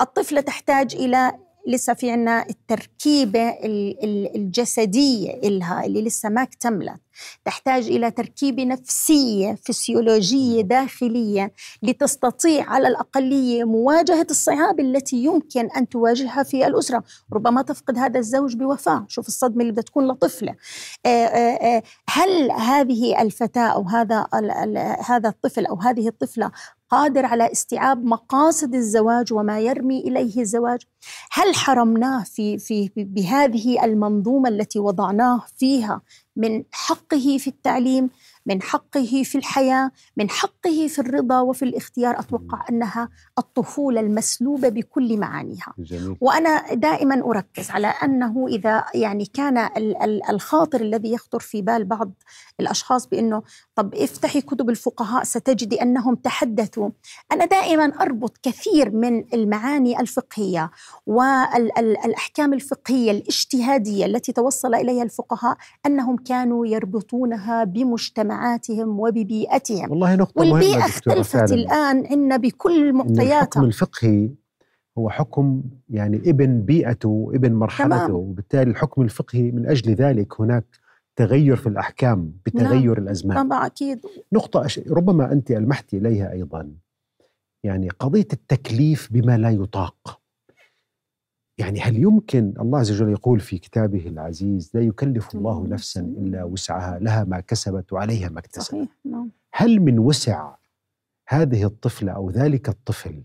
[0.00, 1.32] الطفله تحتاج إلى
[1.68, 7.00] لسه في عنا التركيبة ال- ال- الجسدية إلها اللي لسه ما اكتملت.
[7.44, 11.52] تحتاج إلى تركيبة نفسية فسيولوجية داخلية
[11.82, 17.02] لتستطيع على الأقلية مواجهة الصعاب التي يمكن أن تواجهها في الأسرة.
[17.32, 19.04] ربما تفقد هذا الزوج بوفاة.
[19.08, 20.54] شوف الصدمة اللي بدها تكون لطفلة.
[21.06, 24.26] آه، آه، آه، هل هذه الفتاة أو هذا
[25.04, 26.50] هذا الطفل أو هذه الطفلة
[26.90, 30.80] قادر على استيعاب مقاصد الزواج وما يرمي إليه الزواج.
[31.32, 36.00] هل حرمناه في في بهذه المنظومة التي وضعناه فيها
[36.36, 38.10] من حقه في التعليم
[38.46, 45.16] من حقه في الحياة من حقه في الرضا وفي الاختيار؟ أتوقع أنها الطفولة المسلوبة بكل
[45.18, 45.74] معانيها.
[45.78, 46.16] جميل.
[46.20, 51.84] وأنا دائما أركز على أنه إذا يعني كان ال- ال- الخاطر الذي يخطر في بال
[51.84, 52.12] بعض
[52.60, 53.42] الأشخاص بأنه
[53.78, 56.90] طب افتحي كتب الفقهاء ستجدي أنهم تحدثوا.
[57.32, 60.70] أنا دائما أربط كثير من المعاني الفقهية
[61.06, 69.90] والأحكام الفقهية الاجتهادية التي توصل إليها الفقهاء أنهم كانوا يربطونها بمجتمعاتهم وببيئتهم.
[69.90, 74.30] والله نقطة والبيئة مهمة اختلفت الآن عندنا بكل إن الحكم معطياتها الفقهي
[74.98, 78.06] هو حكم يعني ابن بيئته ابن مرحلته.
[78.06, 78.10] تمام.
[78.14, 80.87] وبالتالي الحكم الفقهي من أجل ذلك هناك
[81.18, 83.46] تغير في الأحكام بتغير الأزمان.
[83.46, 84.00] طبعا أكيد.
[84.32, 84.78] نقطة أش...
[84.78, 86.72] ربما أنت ألمحت إليها أيضا.
[87.64, 90.20] يعني قضية التكليف بما لا يطاق.
[91.58, 95.66] يعني هل يمكن الله عز وجل يقول في كتابه العزيز لا يكلف الله مم.
[95.66, 98.68] نفسا إلا وسعها لها ما كسبت وعليها ما اكتسبت.
[98.68, 99.30] صحيح نعم.
[99.52, 100.54] هل من وسع
[101.28, 103.22] هذه الطفلة أو ذلك الطفل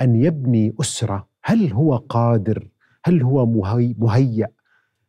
[0.00, 2.68] أن يبني أسرة؟ هل هو قادر؟
[3.04, 3.94] هل هو مهي...
[3.98, 4.48] مهيأ؟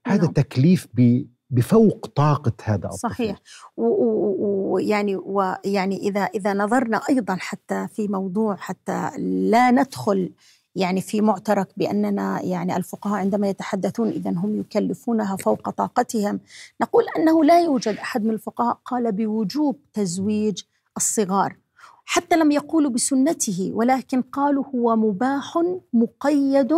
[0.07, 0.33] هذا نعم.
[0.33, 1.25] تكليف ب...
[1.49, 2.99] بفوق طاقة هذا الطفل.
[2.99, 3.37] صحيح.
[3.77, 10.31] ويعني ويعني إذا إذا نظرنا أيضا حتى في موضوع حتى لا ندخل
[10.75, 16.39] يعني في معترك بأننا يعني الفقهاء عندما يتحدثون إذا هم يكلفونها فوق طاقتهم
[16.81, 20.61] نقول أنه لا يوجد أحد من الفقهاء قال بوجوب تزويج
[20.97, 21.57] الصغار.
[22.05, 25.59] حتى لم يقولوا بسنته ولكن قالوا هو مباح
[25.93, 26.73] مقيد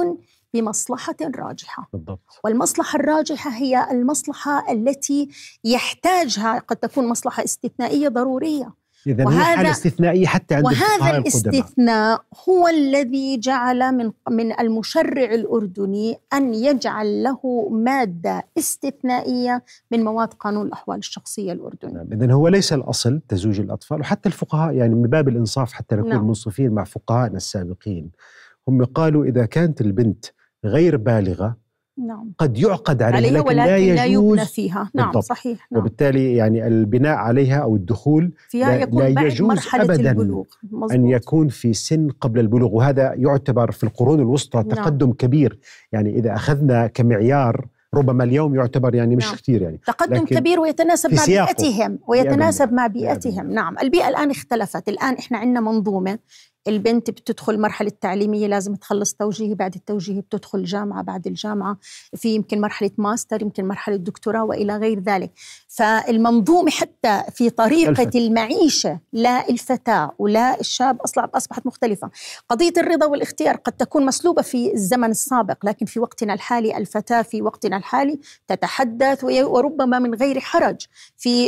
[0.54, 1.90] بمصلحة راجحة.
[1.94, 2.40] بالضبط.
[2.44, 5.30] والمصلحة الراجحة هي المصلحة التي
[5.64, 8.80] يحتاجها قد تكون مصلحة استثنائية ضرورية.
[9.08, 16.18] إذا هي حالة استثنائية حتى عند وهذا الاستثناء هو الذي جعل من من المشرع الأردني
[16.34, 21.94] أن يجعل له مادة استثنائية من مواد قانون الأحوال الشخصية الأردني.
[21.94, 22.14] نعم.
[22.14, 26.28] إذا هو ليس الأصل تزويج الأطفال وحتى الفقهاء يعني من باب الإنصاف حتى نكون نعم.
[26.28, 28.12] منصفين مع فقهائنا السابقين
[28.68, 30.26] هم قالوا إذا كانت البنت
[30.66, 31.58] غير بالغة
[32.08, 32.34] نعم.
[32.38, 35.24] قد يعقد عليها, عليها ولكن لا, يجوز لا يبنى فيها نعم بالضبط.
[35.24, 35.82] صحيح نعم.
[35.82, 40.92] وبالتالي يعني البناء عليها أو الدخول فيها لا, يكون لا يجوز مرحلة أبدا البلوغ مزبوط.
[40.92, 44.68] أن يكون في سن قبل البلوغ وهذا يعتبر في القرون الوسطى نعم.
[44.68, 45.60] تقدم كبير
[45.92, 49.36] يعني إذا أخذنا كمعيار ربما اليوم يعتبر يعني مش نعم.
[49.36, 55.14] كثير يعني تقدم كبير ويتناسب مع بيئتهم ويتناسب مع بيئتهم نعم البيئة الآن اختلفت الآن
[55.14, 56.20] إحنا عندنا منظومة
[56.68, 61.78] البنت بتدخل مرحلة تعليمية لازم تخلص توجيهي بعد التوجيهي بتدخل جامعة بعد الجامعة
[62.16, 65.32] في يمكن مرحلة ماستر يمكن مرحلة دكتوراه وإلى غير ذلك
[65.68, 68.16] فالمنظومة حتى في طريقة الفت.
[68.16, 72.10] المعيشة لا الفتاة ولا الشاب أصلا أصبحت مختلفة
[72.50, 77.42] قضية الرضا والاختيار قد تكون مسلوبة في الزمن السابق لكن في وقتنا الحالي الفتاة في
[77.42, 80.82] وقتنا الحالي تتحدث وربما من غير حرج
[81.18, 81.46] في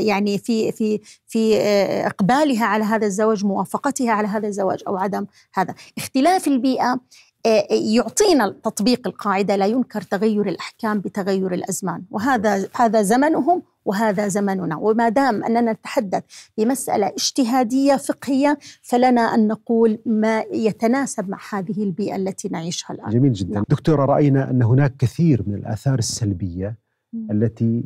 [0.00, 1.56] يعني في في في
[2.06, 5.74] إقبالها على هذا الزواج موافقتها على هذا الزواج أو عدم هذا.
[5.98, 7.00] اختلاف البيئة
[7.46, 12.02] آه، يعطينا تطبيق القاعدة لا ينكر تغير الأحكام بتغير الأزمان.
[12.10, 14.76] وهذا هذا زمنهم وهذا زمننا.
[14.76, 16.22] وما دام أننا نتحدث
[16.58, 23.10] بمسألة اجتهادية فقهية فلنا أن نقول ما يتناسب مع هذه البيئة التي نعيشها الآن.
[23.10, 23.54] جميل جدا.
[23.54, 23.64] نعم.
[23.68, 26.78] دكتورة رأينا أن هناك كثير من الآثار السلبية
[27.30, 27.84] التي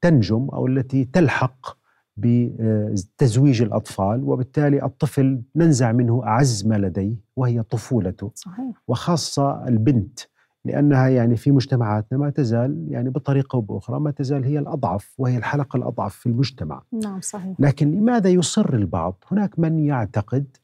[0.00, 1.79] تنجم أو التي تلحق
[2.20, 8.82] بتزويج الأطفال وبالتالي الطفل ننزع منه أعز ما لديه وهي طفولته صحيح.
[8.88, 10.20] وخاصة البنت
[10.64, 15.36] لأنها يعني في مجتمعاتنا ما تزال يعني بطريقة أو بأخرى ما تزال هي الأضعف وهي
[15.36, 20.56] الحلقة الأضعف في المجتمع نعم صحيح لكن لماذا يصر البعض؟ هناك من يعتقد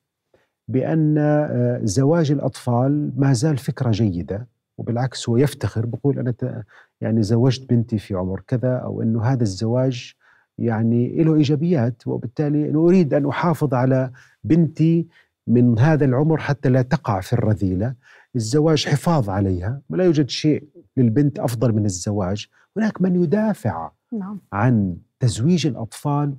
[0.69, 6.65] بأن آه، زواج الأطفال ما زال فكرة جيدة وبالعكس هو يفتخر بقول أنا
[7.01, 10.15] يعني زوجت بنتي في عمر كذا أو أنه هذا الزواج
[10.59, 14.11] يعني له إيجابيات وبالتالي أريد أن أحافظ على
[14.45, 15.07] بنتي
[15.47, 17.95] من هذا العمر حتى لا تقع في الرذيلة،
[18.37, 20.65] الزواج حفاظ عليها ولا يوجد شيء
[20.97, 24.41] للبنت أفضل من الزواج، هناك من يدافع نعم.
[24.53, 26.35] عن تزويج الأطفال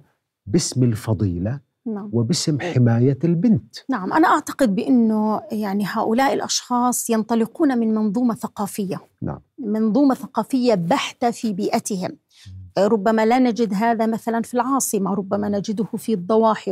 [0.45, 2.09] باسم الفضيلة نعم.
[2.13, 3.75] وباسم حماية البنت.
[3.89, 8.99] نعم أنا أعتقد بأنه يعني هؤلاء الأشخاص ينطلقون من منظومة ثقافية.
[9.21, 9.39] نعم.
[9.59, 12.17] منظومة ثقافية بحتة في بيئتهم.
[12.77, 16.71] ربما لا نجد هذا مثلا في العاصمة ربما نجده في الضواحي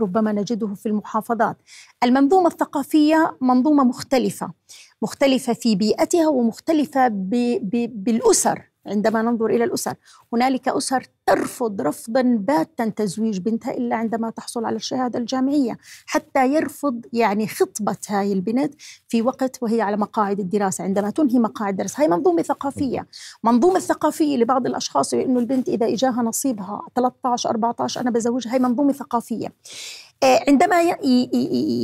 [0.00, 1.56] ربما نجده في المحافظات.
[2.04, 4.52] المنظومة الثقافية منظومة مختلفة
[5.02, 7.08] مختلفة في بيئتها ومختلفة
[7.88, 8.71] بالأسر.
[8.86, 9.94] عندما ننظر إلى الأسر.
[10.32, 17.06] هنالك أسر ترفض رفضا باتا تزويج بنتها إلا عندما تحصل على الشهادة الجامعية حتى يرفض
[17.12, 18.74] يعني خطبة هاي البنت
[19.08, 23.06] في وقت وهي على مقاعد الدراسة عندما تنهي مقاعد الدراسه هاي منظومة ثقافية.
[23.44, 28.92] منظومة ثقافية لبعض الأشخاص انه البنت إذا إجاها نصيبها 13 14 أنا بزوجها هاي منظومة
[28.92, 29.52] ثقافية.
[30.22, 30.82] عندما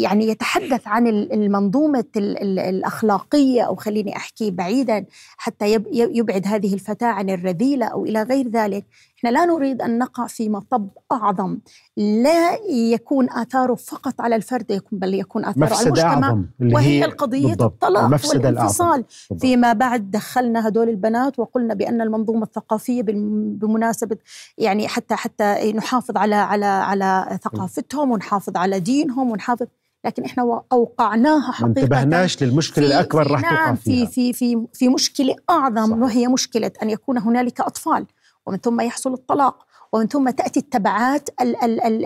[0.03, 7.87] يعني يتحدث عن المنظومة الأخلاقية أو خليني أحكي بعيدا حتى يبعد هذه الفتاة عن الرذيلة
[7.87, 8.85] أو إلى غير ذلك
[9.19, 11.59] إحنا لا نريد أن نقع في مطب أعظم
[11.97, 17.53] لا يكون آثاره فقط على الفرد يكون بل يكون آثاره على المجتمع أعظم وهي القضية
[17.53, 19.05] الطلاق والانفصال.
[19.41, 24.17] فيما بعد دخلنا هدول البنات وقلنا بأن المنظومة الثقافية بمناسبة
[24.59, 29.67] يعني حتى حتى نحافظ على على على ثقافتهم ونحافظ على دينهم ونحافظ
[30.05, 34.89] لكن إحنا اوقعناها حقيقة ما انتبهناش للمشكلة في الأكبر راح نعم في في في في
[34.89, 35.97] مشكلة أعظم صح.
[35.97, 38.07] وهي مشكلة أن يكون هنالك أطفال.
[38.49, 41.29] ومن ثم يحصل الطلاق ومن ثم تأتي التبعات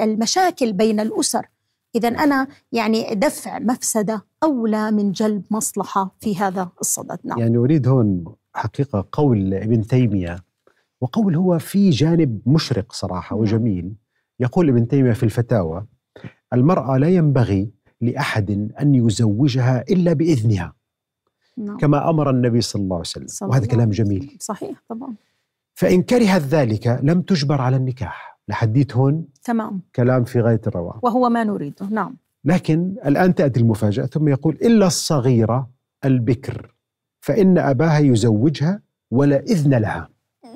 [0.03, 1.47] المشاكل بين الأسر.
[1.95, 7.19] اذا أنا يعني دفع مفسدة أولى من جلب مصلحة في هذا الصدد.
[7.25, 7.39] نعم.
[7.39, 8.25] يعني أريد هون
[8.55, 10.45] حقيقة قول ابن تيمية
[11.01, 13.43] وقول هو في جانب مشرق صراحة نعم.
[13.43, 13.95] وجميل.
[14.41, 15.87] يقول ابن تيمية في الفتاوى
[16.53, 20.73] المرأة لا ينبغي لأحد أن يزوجها إلا بإذنها.
[21.57, 21.77] نعم.
[21.77, 23.49] كما أمر النبي صلى الله عليه وسلم.
[23.49, 24.37] وهذا كلام جميل.
[24.41, 25.15] صحيح طبعا.
[25.75, 28.33] فإن كرهت ذلك لم تجبر على النكاح.
[28.49, 29.81] لحديت هون تمام.
[29.97, 32.17] كلام في غاية الروعة وهو ما نريده نعم.
[32.45, 35.71] لكن الآن تأتي المفاجأة ثم يقول إلا الصغيرة
[36.05, 36.75] البكر
[37.21, 40.09] فإن أباها يزوجها ولا إذن لها.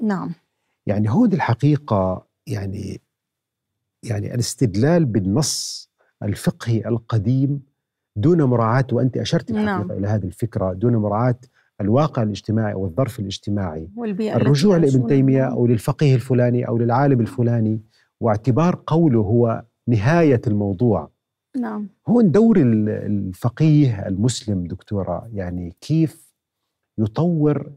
[0.02, 0.32] نعم.
[0.86, 3.00] يعني هون الحقيقة يعني
[4.02, 5.90] يعني الاستدلال بالنص
[6.22, 7.62] الفقهي القديم
[8.16, 9.92] دون مراعاة وأنت أشرت الحقيقة نعم.
[9.92, 11.38] إلى هذه الفكرة دون مراعاة
[11.80, 17.80] الواقع الاجتماعي أو الظرف الاجتماعي والبيئة الرجوع لابن تيمية أو للفقيه الفلاني أو للعالم الفلاني
[18.20, 21.10] واعتبار قوله هو نهاية الموضوع.
[21.60, 21.88] نعم.
[22.08, 26.32] هون دور ال- الفقيه المسلم دكتورة يعني كيف
[26.98, 27.70] يطور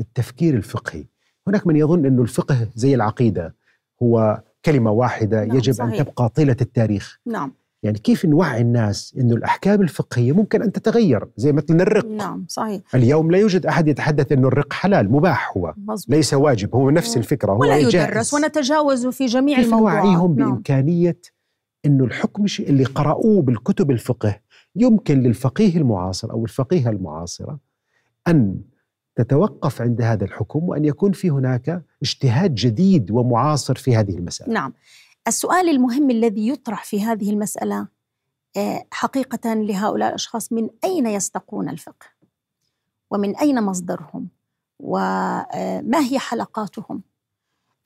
[0.00, 1.04] التفكير الفقهي.
[1.48, 3.54] هناك من يظن إنه الفقه زي العقيدة
[4.02, 6.00] هو كلمة واحدة نعم، يجب صحيح.
[6.00, 7.18] ان تبقى طيلة التاريخ.
[7.26, 7.52] نعم.
[7.82, 12.06] يعني كيف نوعي الناس إنه الأحكام الفقهية ممكن أن تتغير؟ زي مثلا الرق.
[12.06, 12.82] نعم صحيح.
[12.94, 15.74] اليوم لا يوجد أحد يتحدث إنه الرق حلال مباح هو.
[15.76, 16.16] مظبوط.
[16.16, 17.76] ليس واجب هو نفس الفكرة هو ولا.
[17.76, 20.04] يدرس ونتجاوز في جميع كيف الموضوعات.
[20.04, 20.50] نوعيهم نعم.
[20.50, 21.18] بإمكانية
[21.86, 24.40] إنه الحكم اللي قرأوه بالكتب الفقه
[24.76, 27.58] يمكن للفقيه المعاصر أو الفقيهة المعاصرة
[28.28, 28.60] أن
[29.16, 34.52] تتوقف عند هذا الحكم وأن يكون في هناك اجتهاد جديد ومعاصر في هذه المسألة.
[34.52, 34.72] نعم.
[35.28, 37.88] السؤال المهم الذي يطرح في هذه المسألة
[38.56, 42.06] آه، حقيقة لهؤلاء الأشخاص من أين يستقون الفقه؟
[43.10, 44.28] ومن أين مصدرهم؟
[44.80, 47.02] وما هي حلقاتهم؟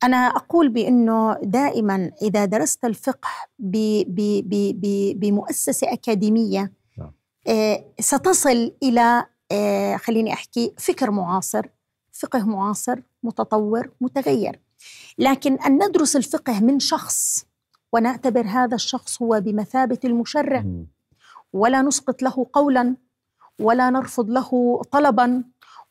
[0.03, 3.28] أنا أقول بأنه دائما إذا درست الفقه
[3.59, 7.12] ب- ب- ب- بمؤسسة أكاديمية نعم.
[7.47, 11.66] آه، ستصل إلى آه، خليني أحكي فكر معاصر
[12.12, 14.61] فقه معاصر متطور متغير.
[15.18, 17.47] لكن أن ندرس الفقه من شخص
[17.93, 20.64] ونعتبر هذا الشخص هو بمثابة المشرع.
[21.53, 22.97] ولا نسقط له قولا
[23.61, 25.45] ولا نرفض له طلبا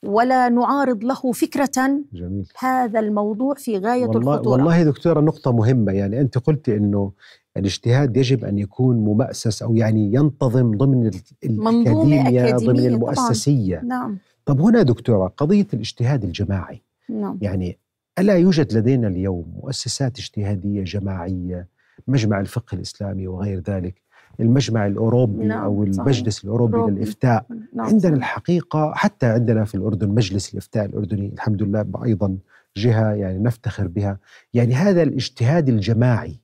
[0.03, 2.03] ولا نعارض له فكرة.
[2.13, 2.47] جميل.
[2.59, 4.51] هذا الموضوع في غاية والله الخطورة.
[4.51, 5.91] والله دكتورة نقطة مهمة.
[5.91, 7.11] يعني أنت قلت إنه
[7.57, 13.81] الاجتهاد يجب أن يكون ممأسس أو يعني ينتظم ضمن ال- منظومة الأكاديمية ضمن أكاديمية طبعاً.
[13.83, 14.17] نعم.
[14.45, 16.81] طب هنا دكتورة قضية الاجتهاد الجماعي.
[17.09, 17.37] نعم.
[17.41, 17.79] يعني
[18.19, 21.67] ألا يوجد لدينا اليوم مؤسسات اجتهادية جماعية
[22.07, 24.01] مجمع الفقه الإسلامي وغير ذلك
[24.39, 25.99] المجمع الأوروبي نعم، أو صحيح.
[25.99, 26.91] المجلس الأوروبي أوروبي.
[26.91, 28.13] للإفتاء نعم عندنا صحيح.
[28.13, 32.37] الحقيقة حتى عندنا في الأردن مجلس الإفتاء الأردني الحمد لله أيضا
[32.77, 34.19] جهة يعني نفتخر بها
[34.53, 36.39] يعني هذا الاجتهاد الجماعي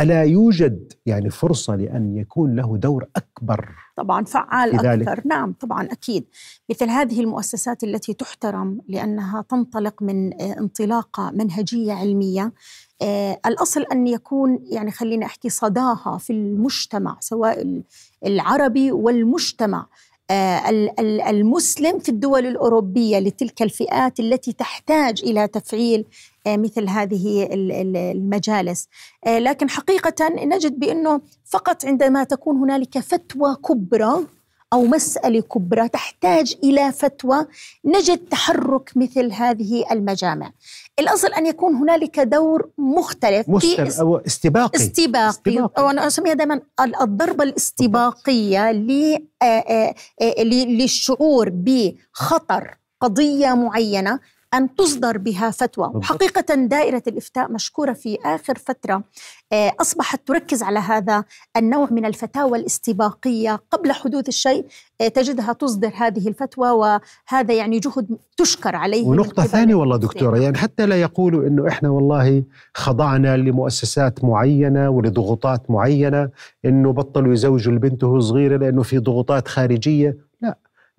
[0.00, 4.74] ألا يوجد يعني فرصة لأن يكون له دور أكبر طبعا فعال.
[5.08, 6.24] أكثر نعم طبعا أكيد
[6.70, 12.52] مثل هذه المؤسسات التي تحترم لأنها تنطلق من آه، انطلاقة منهجية علمية
[13.02, 17.82] آه، الأصل أن يكون يعني خليني أحكي صداها في المجتمع سواء ال-
[18.26, 19.86] العربي والمجتمع
[20.30, 26.04] آه، ال- ال- المسلم في الدول الأوروبية لتلك الفئات التي تحتاج إلى تفعيل
[26.56, 28.88] مثل هذه ال- ال- المجالس.
[29.26, 34.26] آه، لكن حقيقة نجد بأنه فقط عندما تكون هنالك فتوى كبرى
[34.72, 37.46] أو مسألة كبرى تحتاج إلى فتوى
[37.84, 40.52] نجد تحرك مثل هذه المجامع.
[40.98, 44.76] الأصل أن يكون هنالك دور مختلف في مستر أو استباقي.
[44.78, 45.28] استباقي.
[45.30, 45.82] استباقي.
[45.84, 46.60] وأنا أسميها دائما
[47.02, 54.20] الضربة الاستباقية ل- آه، آه، آه، للشعور بخطر قضية معينة
[54.54, 56.02] أن تصدر بها فتوى بالضبط.
[56.02, 59.02] وحقيقه دائرة الإفتاء مشكورة في آخر فترة
[59.52, 61.24] آه، أصبحت تركز على هذا
[61.56, 64.66] النوع من الفتاوى الاستباقية قبل حدوث الشيء
[65.00, 69.96] آه، تجدها تصدر هذه الفتوى وهذا يعني جهد تشكر عليه ونقطة ثانية والله.
[69.96, 72.44] دكتورة يعني حتى لا يقولوا إنه إحنا والله
[72.74, 76.30] خضعنا لمؤسسات معينة ولضغوطات معينة
[76.64, 80.27] إنه بطلوا يزوجوا البنت وهي صغيرة لأنه في ضغوطات خارجية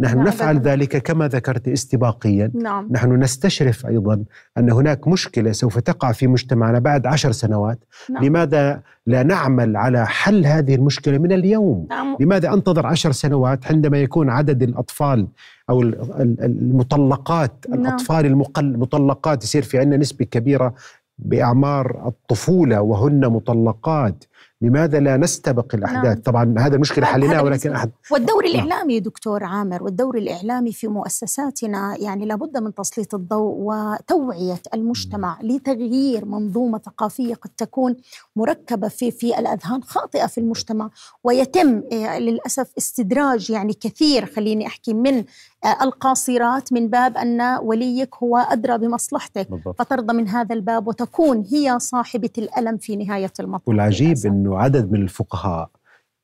[0.02, 0.72] نحن لا نفعل أبداً.
[0.72, 4.24] ذلك كما ذكرت استباقيا نعم نحن نستشرف أيضا
[4.58, 7.80] أن هناك مشكلة سوف تقع في مجتمعنا بعد عشر سنوات
[8.10, 8.24] نعم.
[8.26, 13.98] لماذا لا نعمل على حل هذه المشكلة من اليوم نعم لماذا أنتظر عشر سنوات عندما
[13.98, 15.28] يكون عدد الأطفال
[15.70, 17.82] أو ال- ال- المطلقات نعم.
[17.82, 18.26] الأطفال
[18.58, 20.74] المطلقات يصير في عندنا نسبة كبيرة
[21.20, 24.24] بأعمار الطفولة وهن مطلقات
[24.62, 26.22] لماذا لا نستبق الأحداث نعم.
[26.22, 28.52] طبعا هذا المشكلة هذا حليناها ولكن أحد والدور نعم.
[28.52, 36.26] الإعلامي دكتور عامر والدور الإعلامي في مؤسساتنا يعني لابد من تسليط الضوء وتوعية المجتمع لتغيير
[36.26, 37.96] منظومة ثقافية قد تكون
[38.36, 40.90] مركبة في في الأذهان خاطئة في المجتمع
[41.24, 45.24] ويتم آه، للأسف استدراج يعني كثير خليني أحكي من
[45.66, 49.82] القاصرات من باب أن وليك هو أدرى بمصلحتك بالضبط.
[49.82, 54.18] فترضى من هذا الباب وتكون هي صاحبة الألم في نهاية المطاف والعجيب.
[54.26, 55.70] أنه عدد من الفقهاء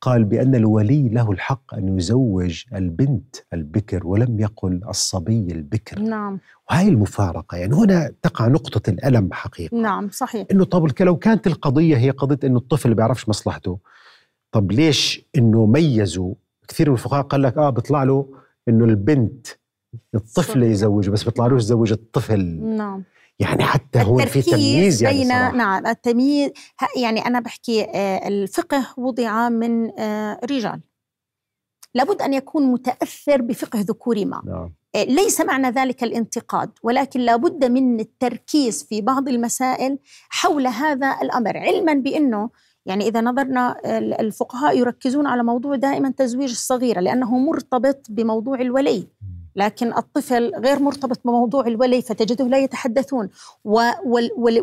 [0.01, 5.99] قال بأن الولي له الحق أن يزوج البنت البكر ولم يقل الصبي البكر.
[5.99, 6.39] نعم.
[6.71, 9.77] وهي المفارقة يعني هنا تقع نقطة الألم حقيقة.
[9.77, 10.47] نعم صحيح.
[10.51, 13.79] إنه طب لو كانت القضية هي قضية إنه الطفل بيعرفش مصلحته
[14.51, 16.33] طب ليش إنه ميزوا؟
[16.67, 19.47] كثير من الفقهاء قال لك آه بيطلع له إنه البنت
[20.15, 20.63] الطفل.
[20.63, 22.45] يزوج بس بيطلعلوش يزوج الطفل.
[22.63, 23.03] نعم.
[23.39, 25.27] يعني حتى هون في تمييز يعني بين.
[25.27, 26.51] نعم التمييز
[26.97, 30.81] يعني أنا بحكي آه، الفقه وضع من آه، رجال.
[31.93, 34.41] لابد أن يكون متأثر بفقه ذكوري ما.
[34.45, 34.73] نعم.
[34.95, 39.97] ليس معنى ذلك الانتقاد ولكن لابد من التركيز في بعض المسائل
[40.29, 42.49] حول هذا الأمر علما بأنه
[42.85, 43.75] يعني إذا نظرنا
[44.19, 49.07] الفقهاء يركزون على موضوع دائما تزويج الصغيرة لأنه مرتبط بموضوع الولي.
[49.55, 53.29] لكن الطفل غير مرتبط بموضوع الولي فتجده لا يتحدثون.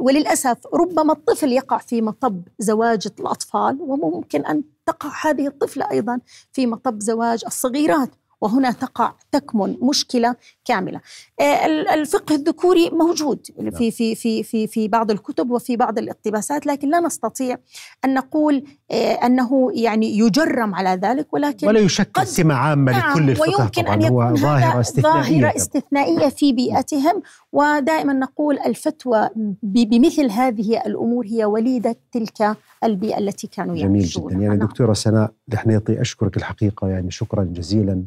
[0.00, 6.20] وللأسف ربما الطفل يقع في مطب زواج الأطفال وممكن أن تقع هذه الطفلة أيضا
[6.52, 8.10] في مطب زواج الصغيرات.
[8.42, 11.00] وهنا تقع تكمن مشكلة كاملة.
[11.40, 13.70] آه، الفقه الذكوري موجود نعم.
[13.70, 17.56] في في في في في بعض الكتب وفي بعض الاقتباسات لكن لا نستطيع
[18.04, 23.30] أن نقول آه، أنه يعني يجرم على ذلك ولكن ولا يشكل سمه عامة نعم لكل
[23.30, 27.22] الفقه ويمكن طبعا أن يكون ظاهرة استثنائية ظاهرة استثنائية في بيئتهم
[27.52, 29.28] ودائما نقول الفتوى
[29.62, 34.58] بمثل هذه الأمور هي وليدة تلك البيئة التي كانوا جميل جدا يعني نعم.
[34.58, 38.04] دكتورة سناء دحنيطي أشكرك الحقيقة يعني شكرا جزيلا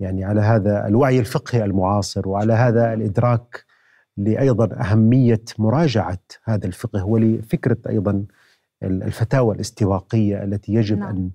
[0.00, 3.64] يعني على هذا الوعي الفقهي المعاصر وعلى هذا الإدراك
[4.16, 8.24] لايضا أهمية مراجعة هذا الفقه ولفكرة أيضا
[8.82, 11.16] الفتاوى الاستواقية التي يجب نعم.
[11.16, 11.30] أن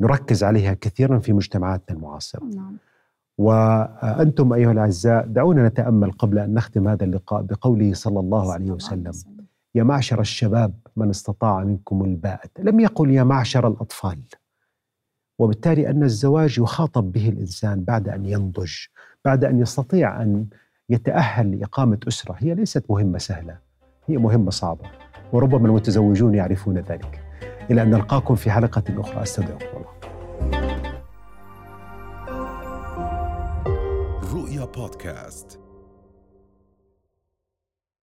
[0.00, 2.44] نركز عليها كثيرا في مجتمعاتنا المعاصرة.
[2.44, 2.76] نعم.
[3.38, 9.12] وأنتم أيها الأعزاء دعونا نتأمل قبل أن نختم هذا اللقاء بقوله صلى الله عليه وسلم
[9.74, 14.18] يا معشر الشباب من استطاع منكم الباءة لم يقل يا معشر الأطفال
[15.40, 18.72] وبالتالي أن الزواج يخاطب به الإنسان بعد أن ينضج،
[19.24, 20.46] بعد أن يستطيع أن
[20.90, 23.58] يتأهل لإقامة أسرة، هي ليست مهمة سهلة،
[24.06, 24.84] هي مهمة صعبة،
[25.32, 27.20] وربما المتزوجون يعرفون ذلك.
[27.70, 29.90] إلى أن نلقاكم في حلقة أخرى أستودعكم الله.
[34.34, 35.59] رؤيا بودكاست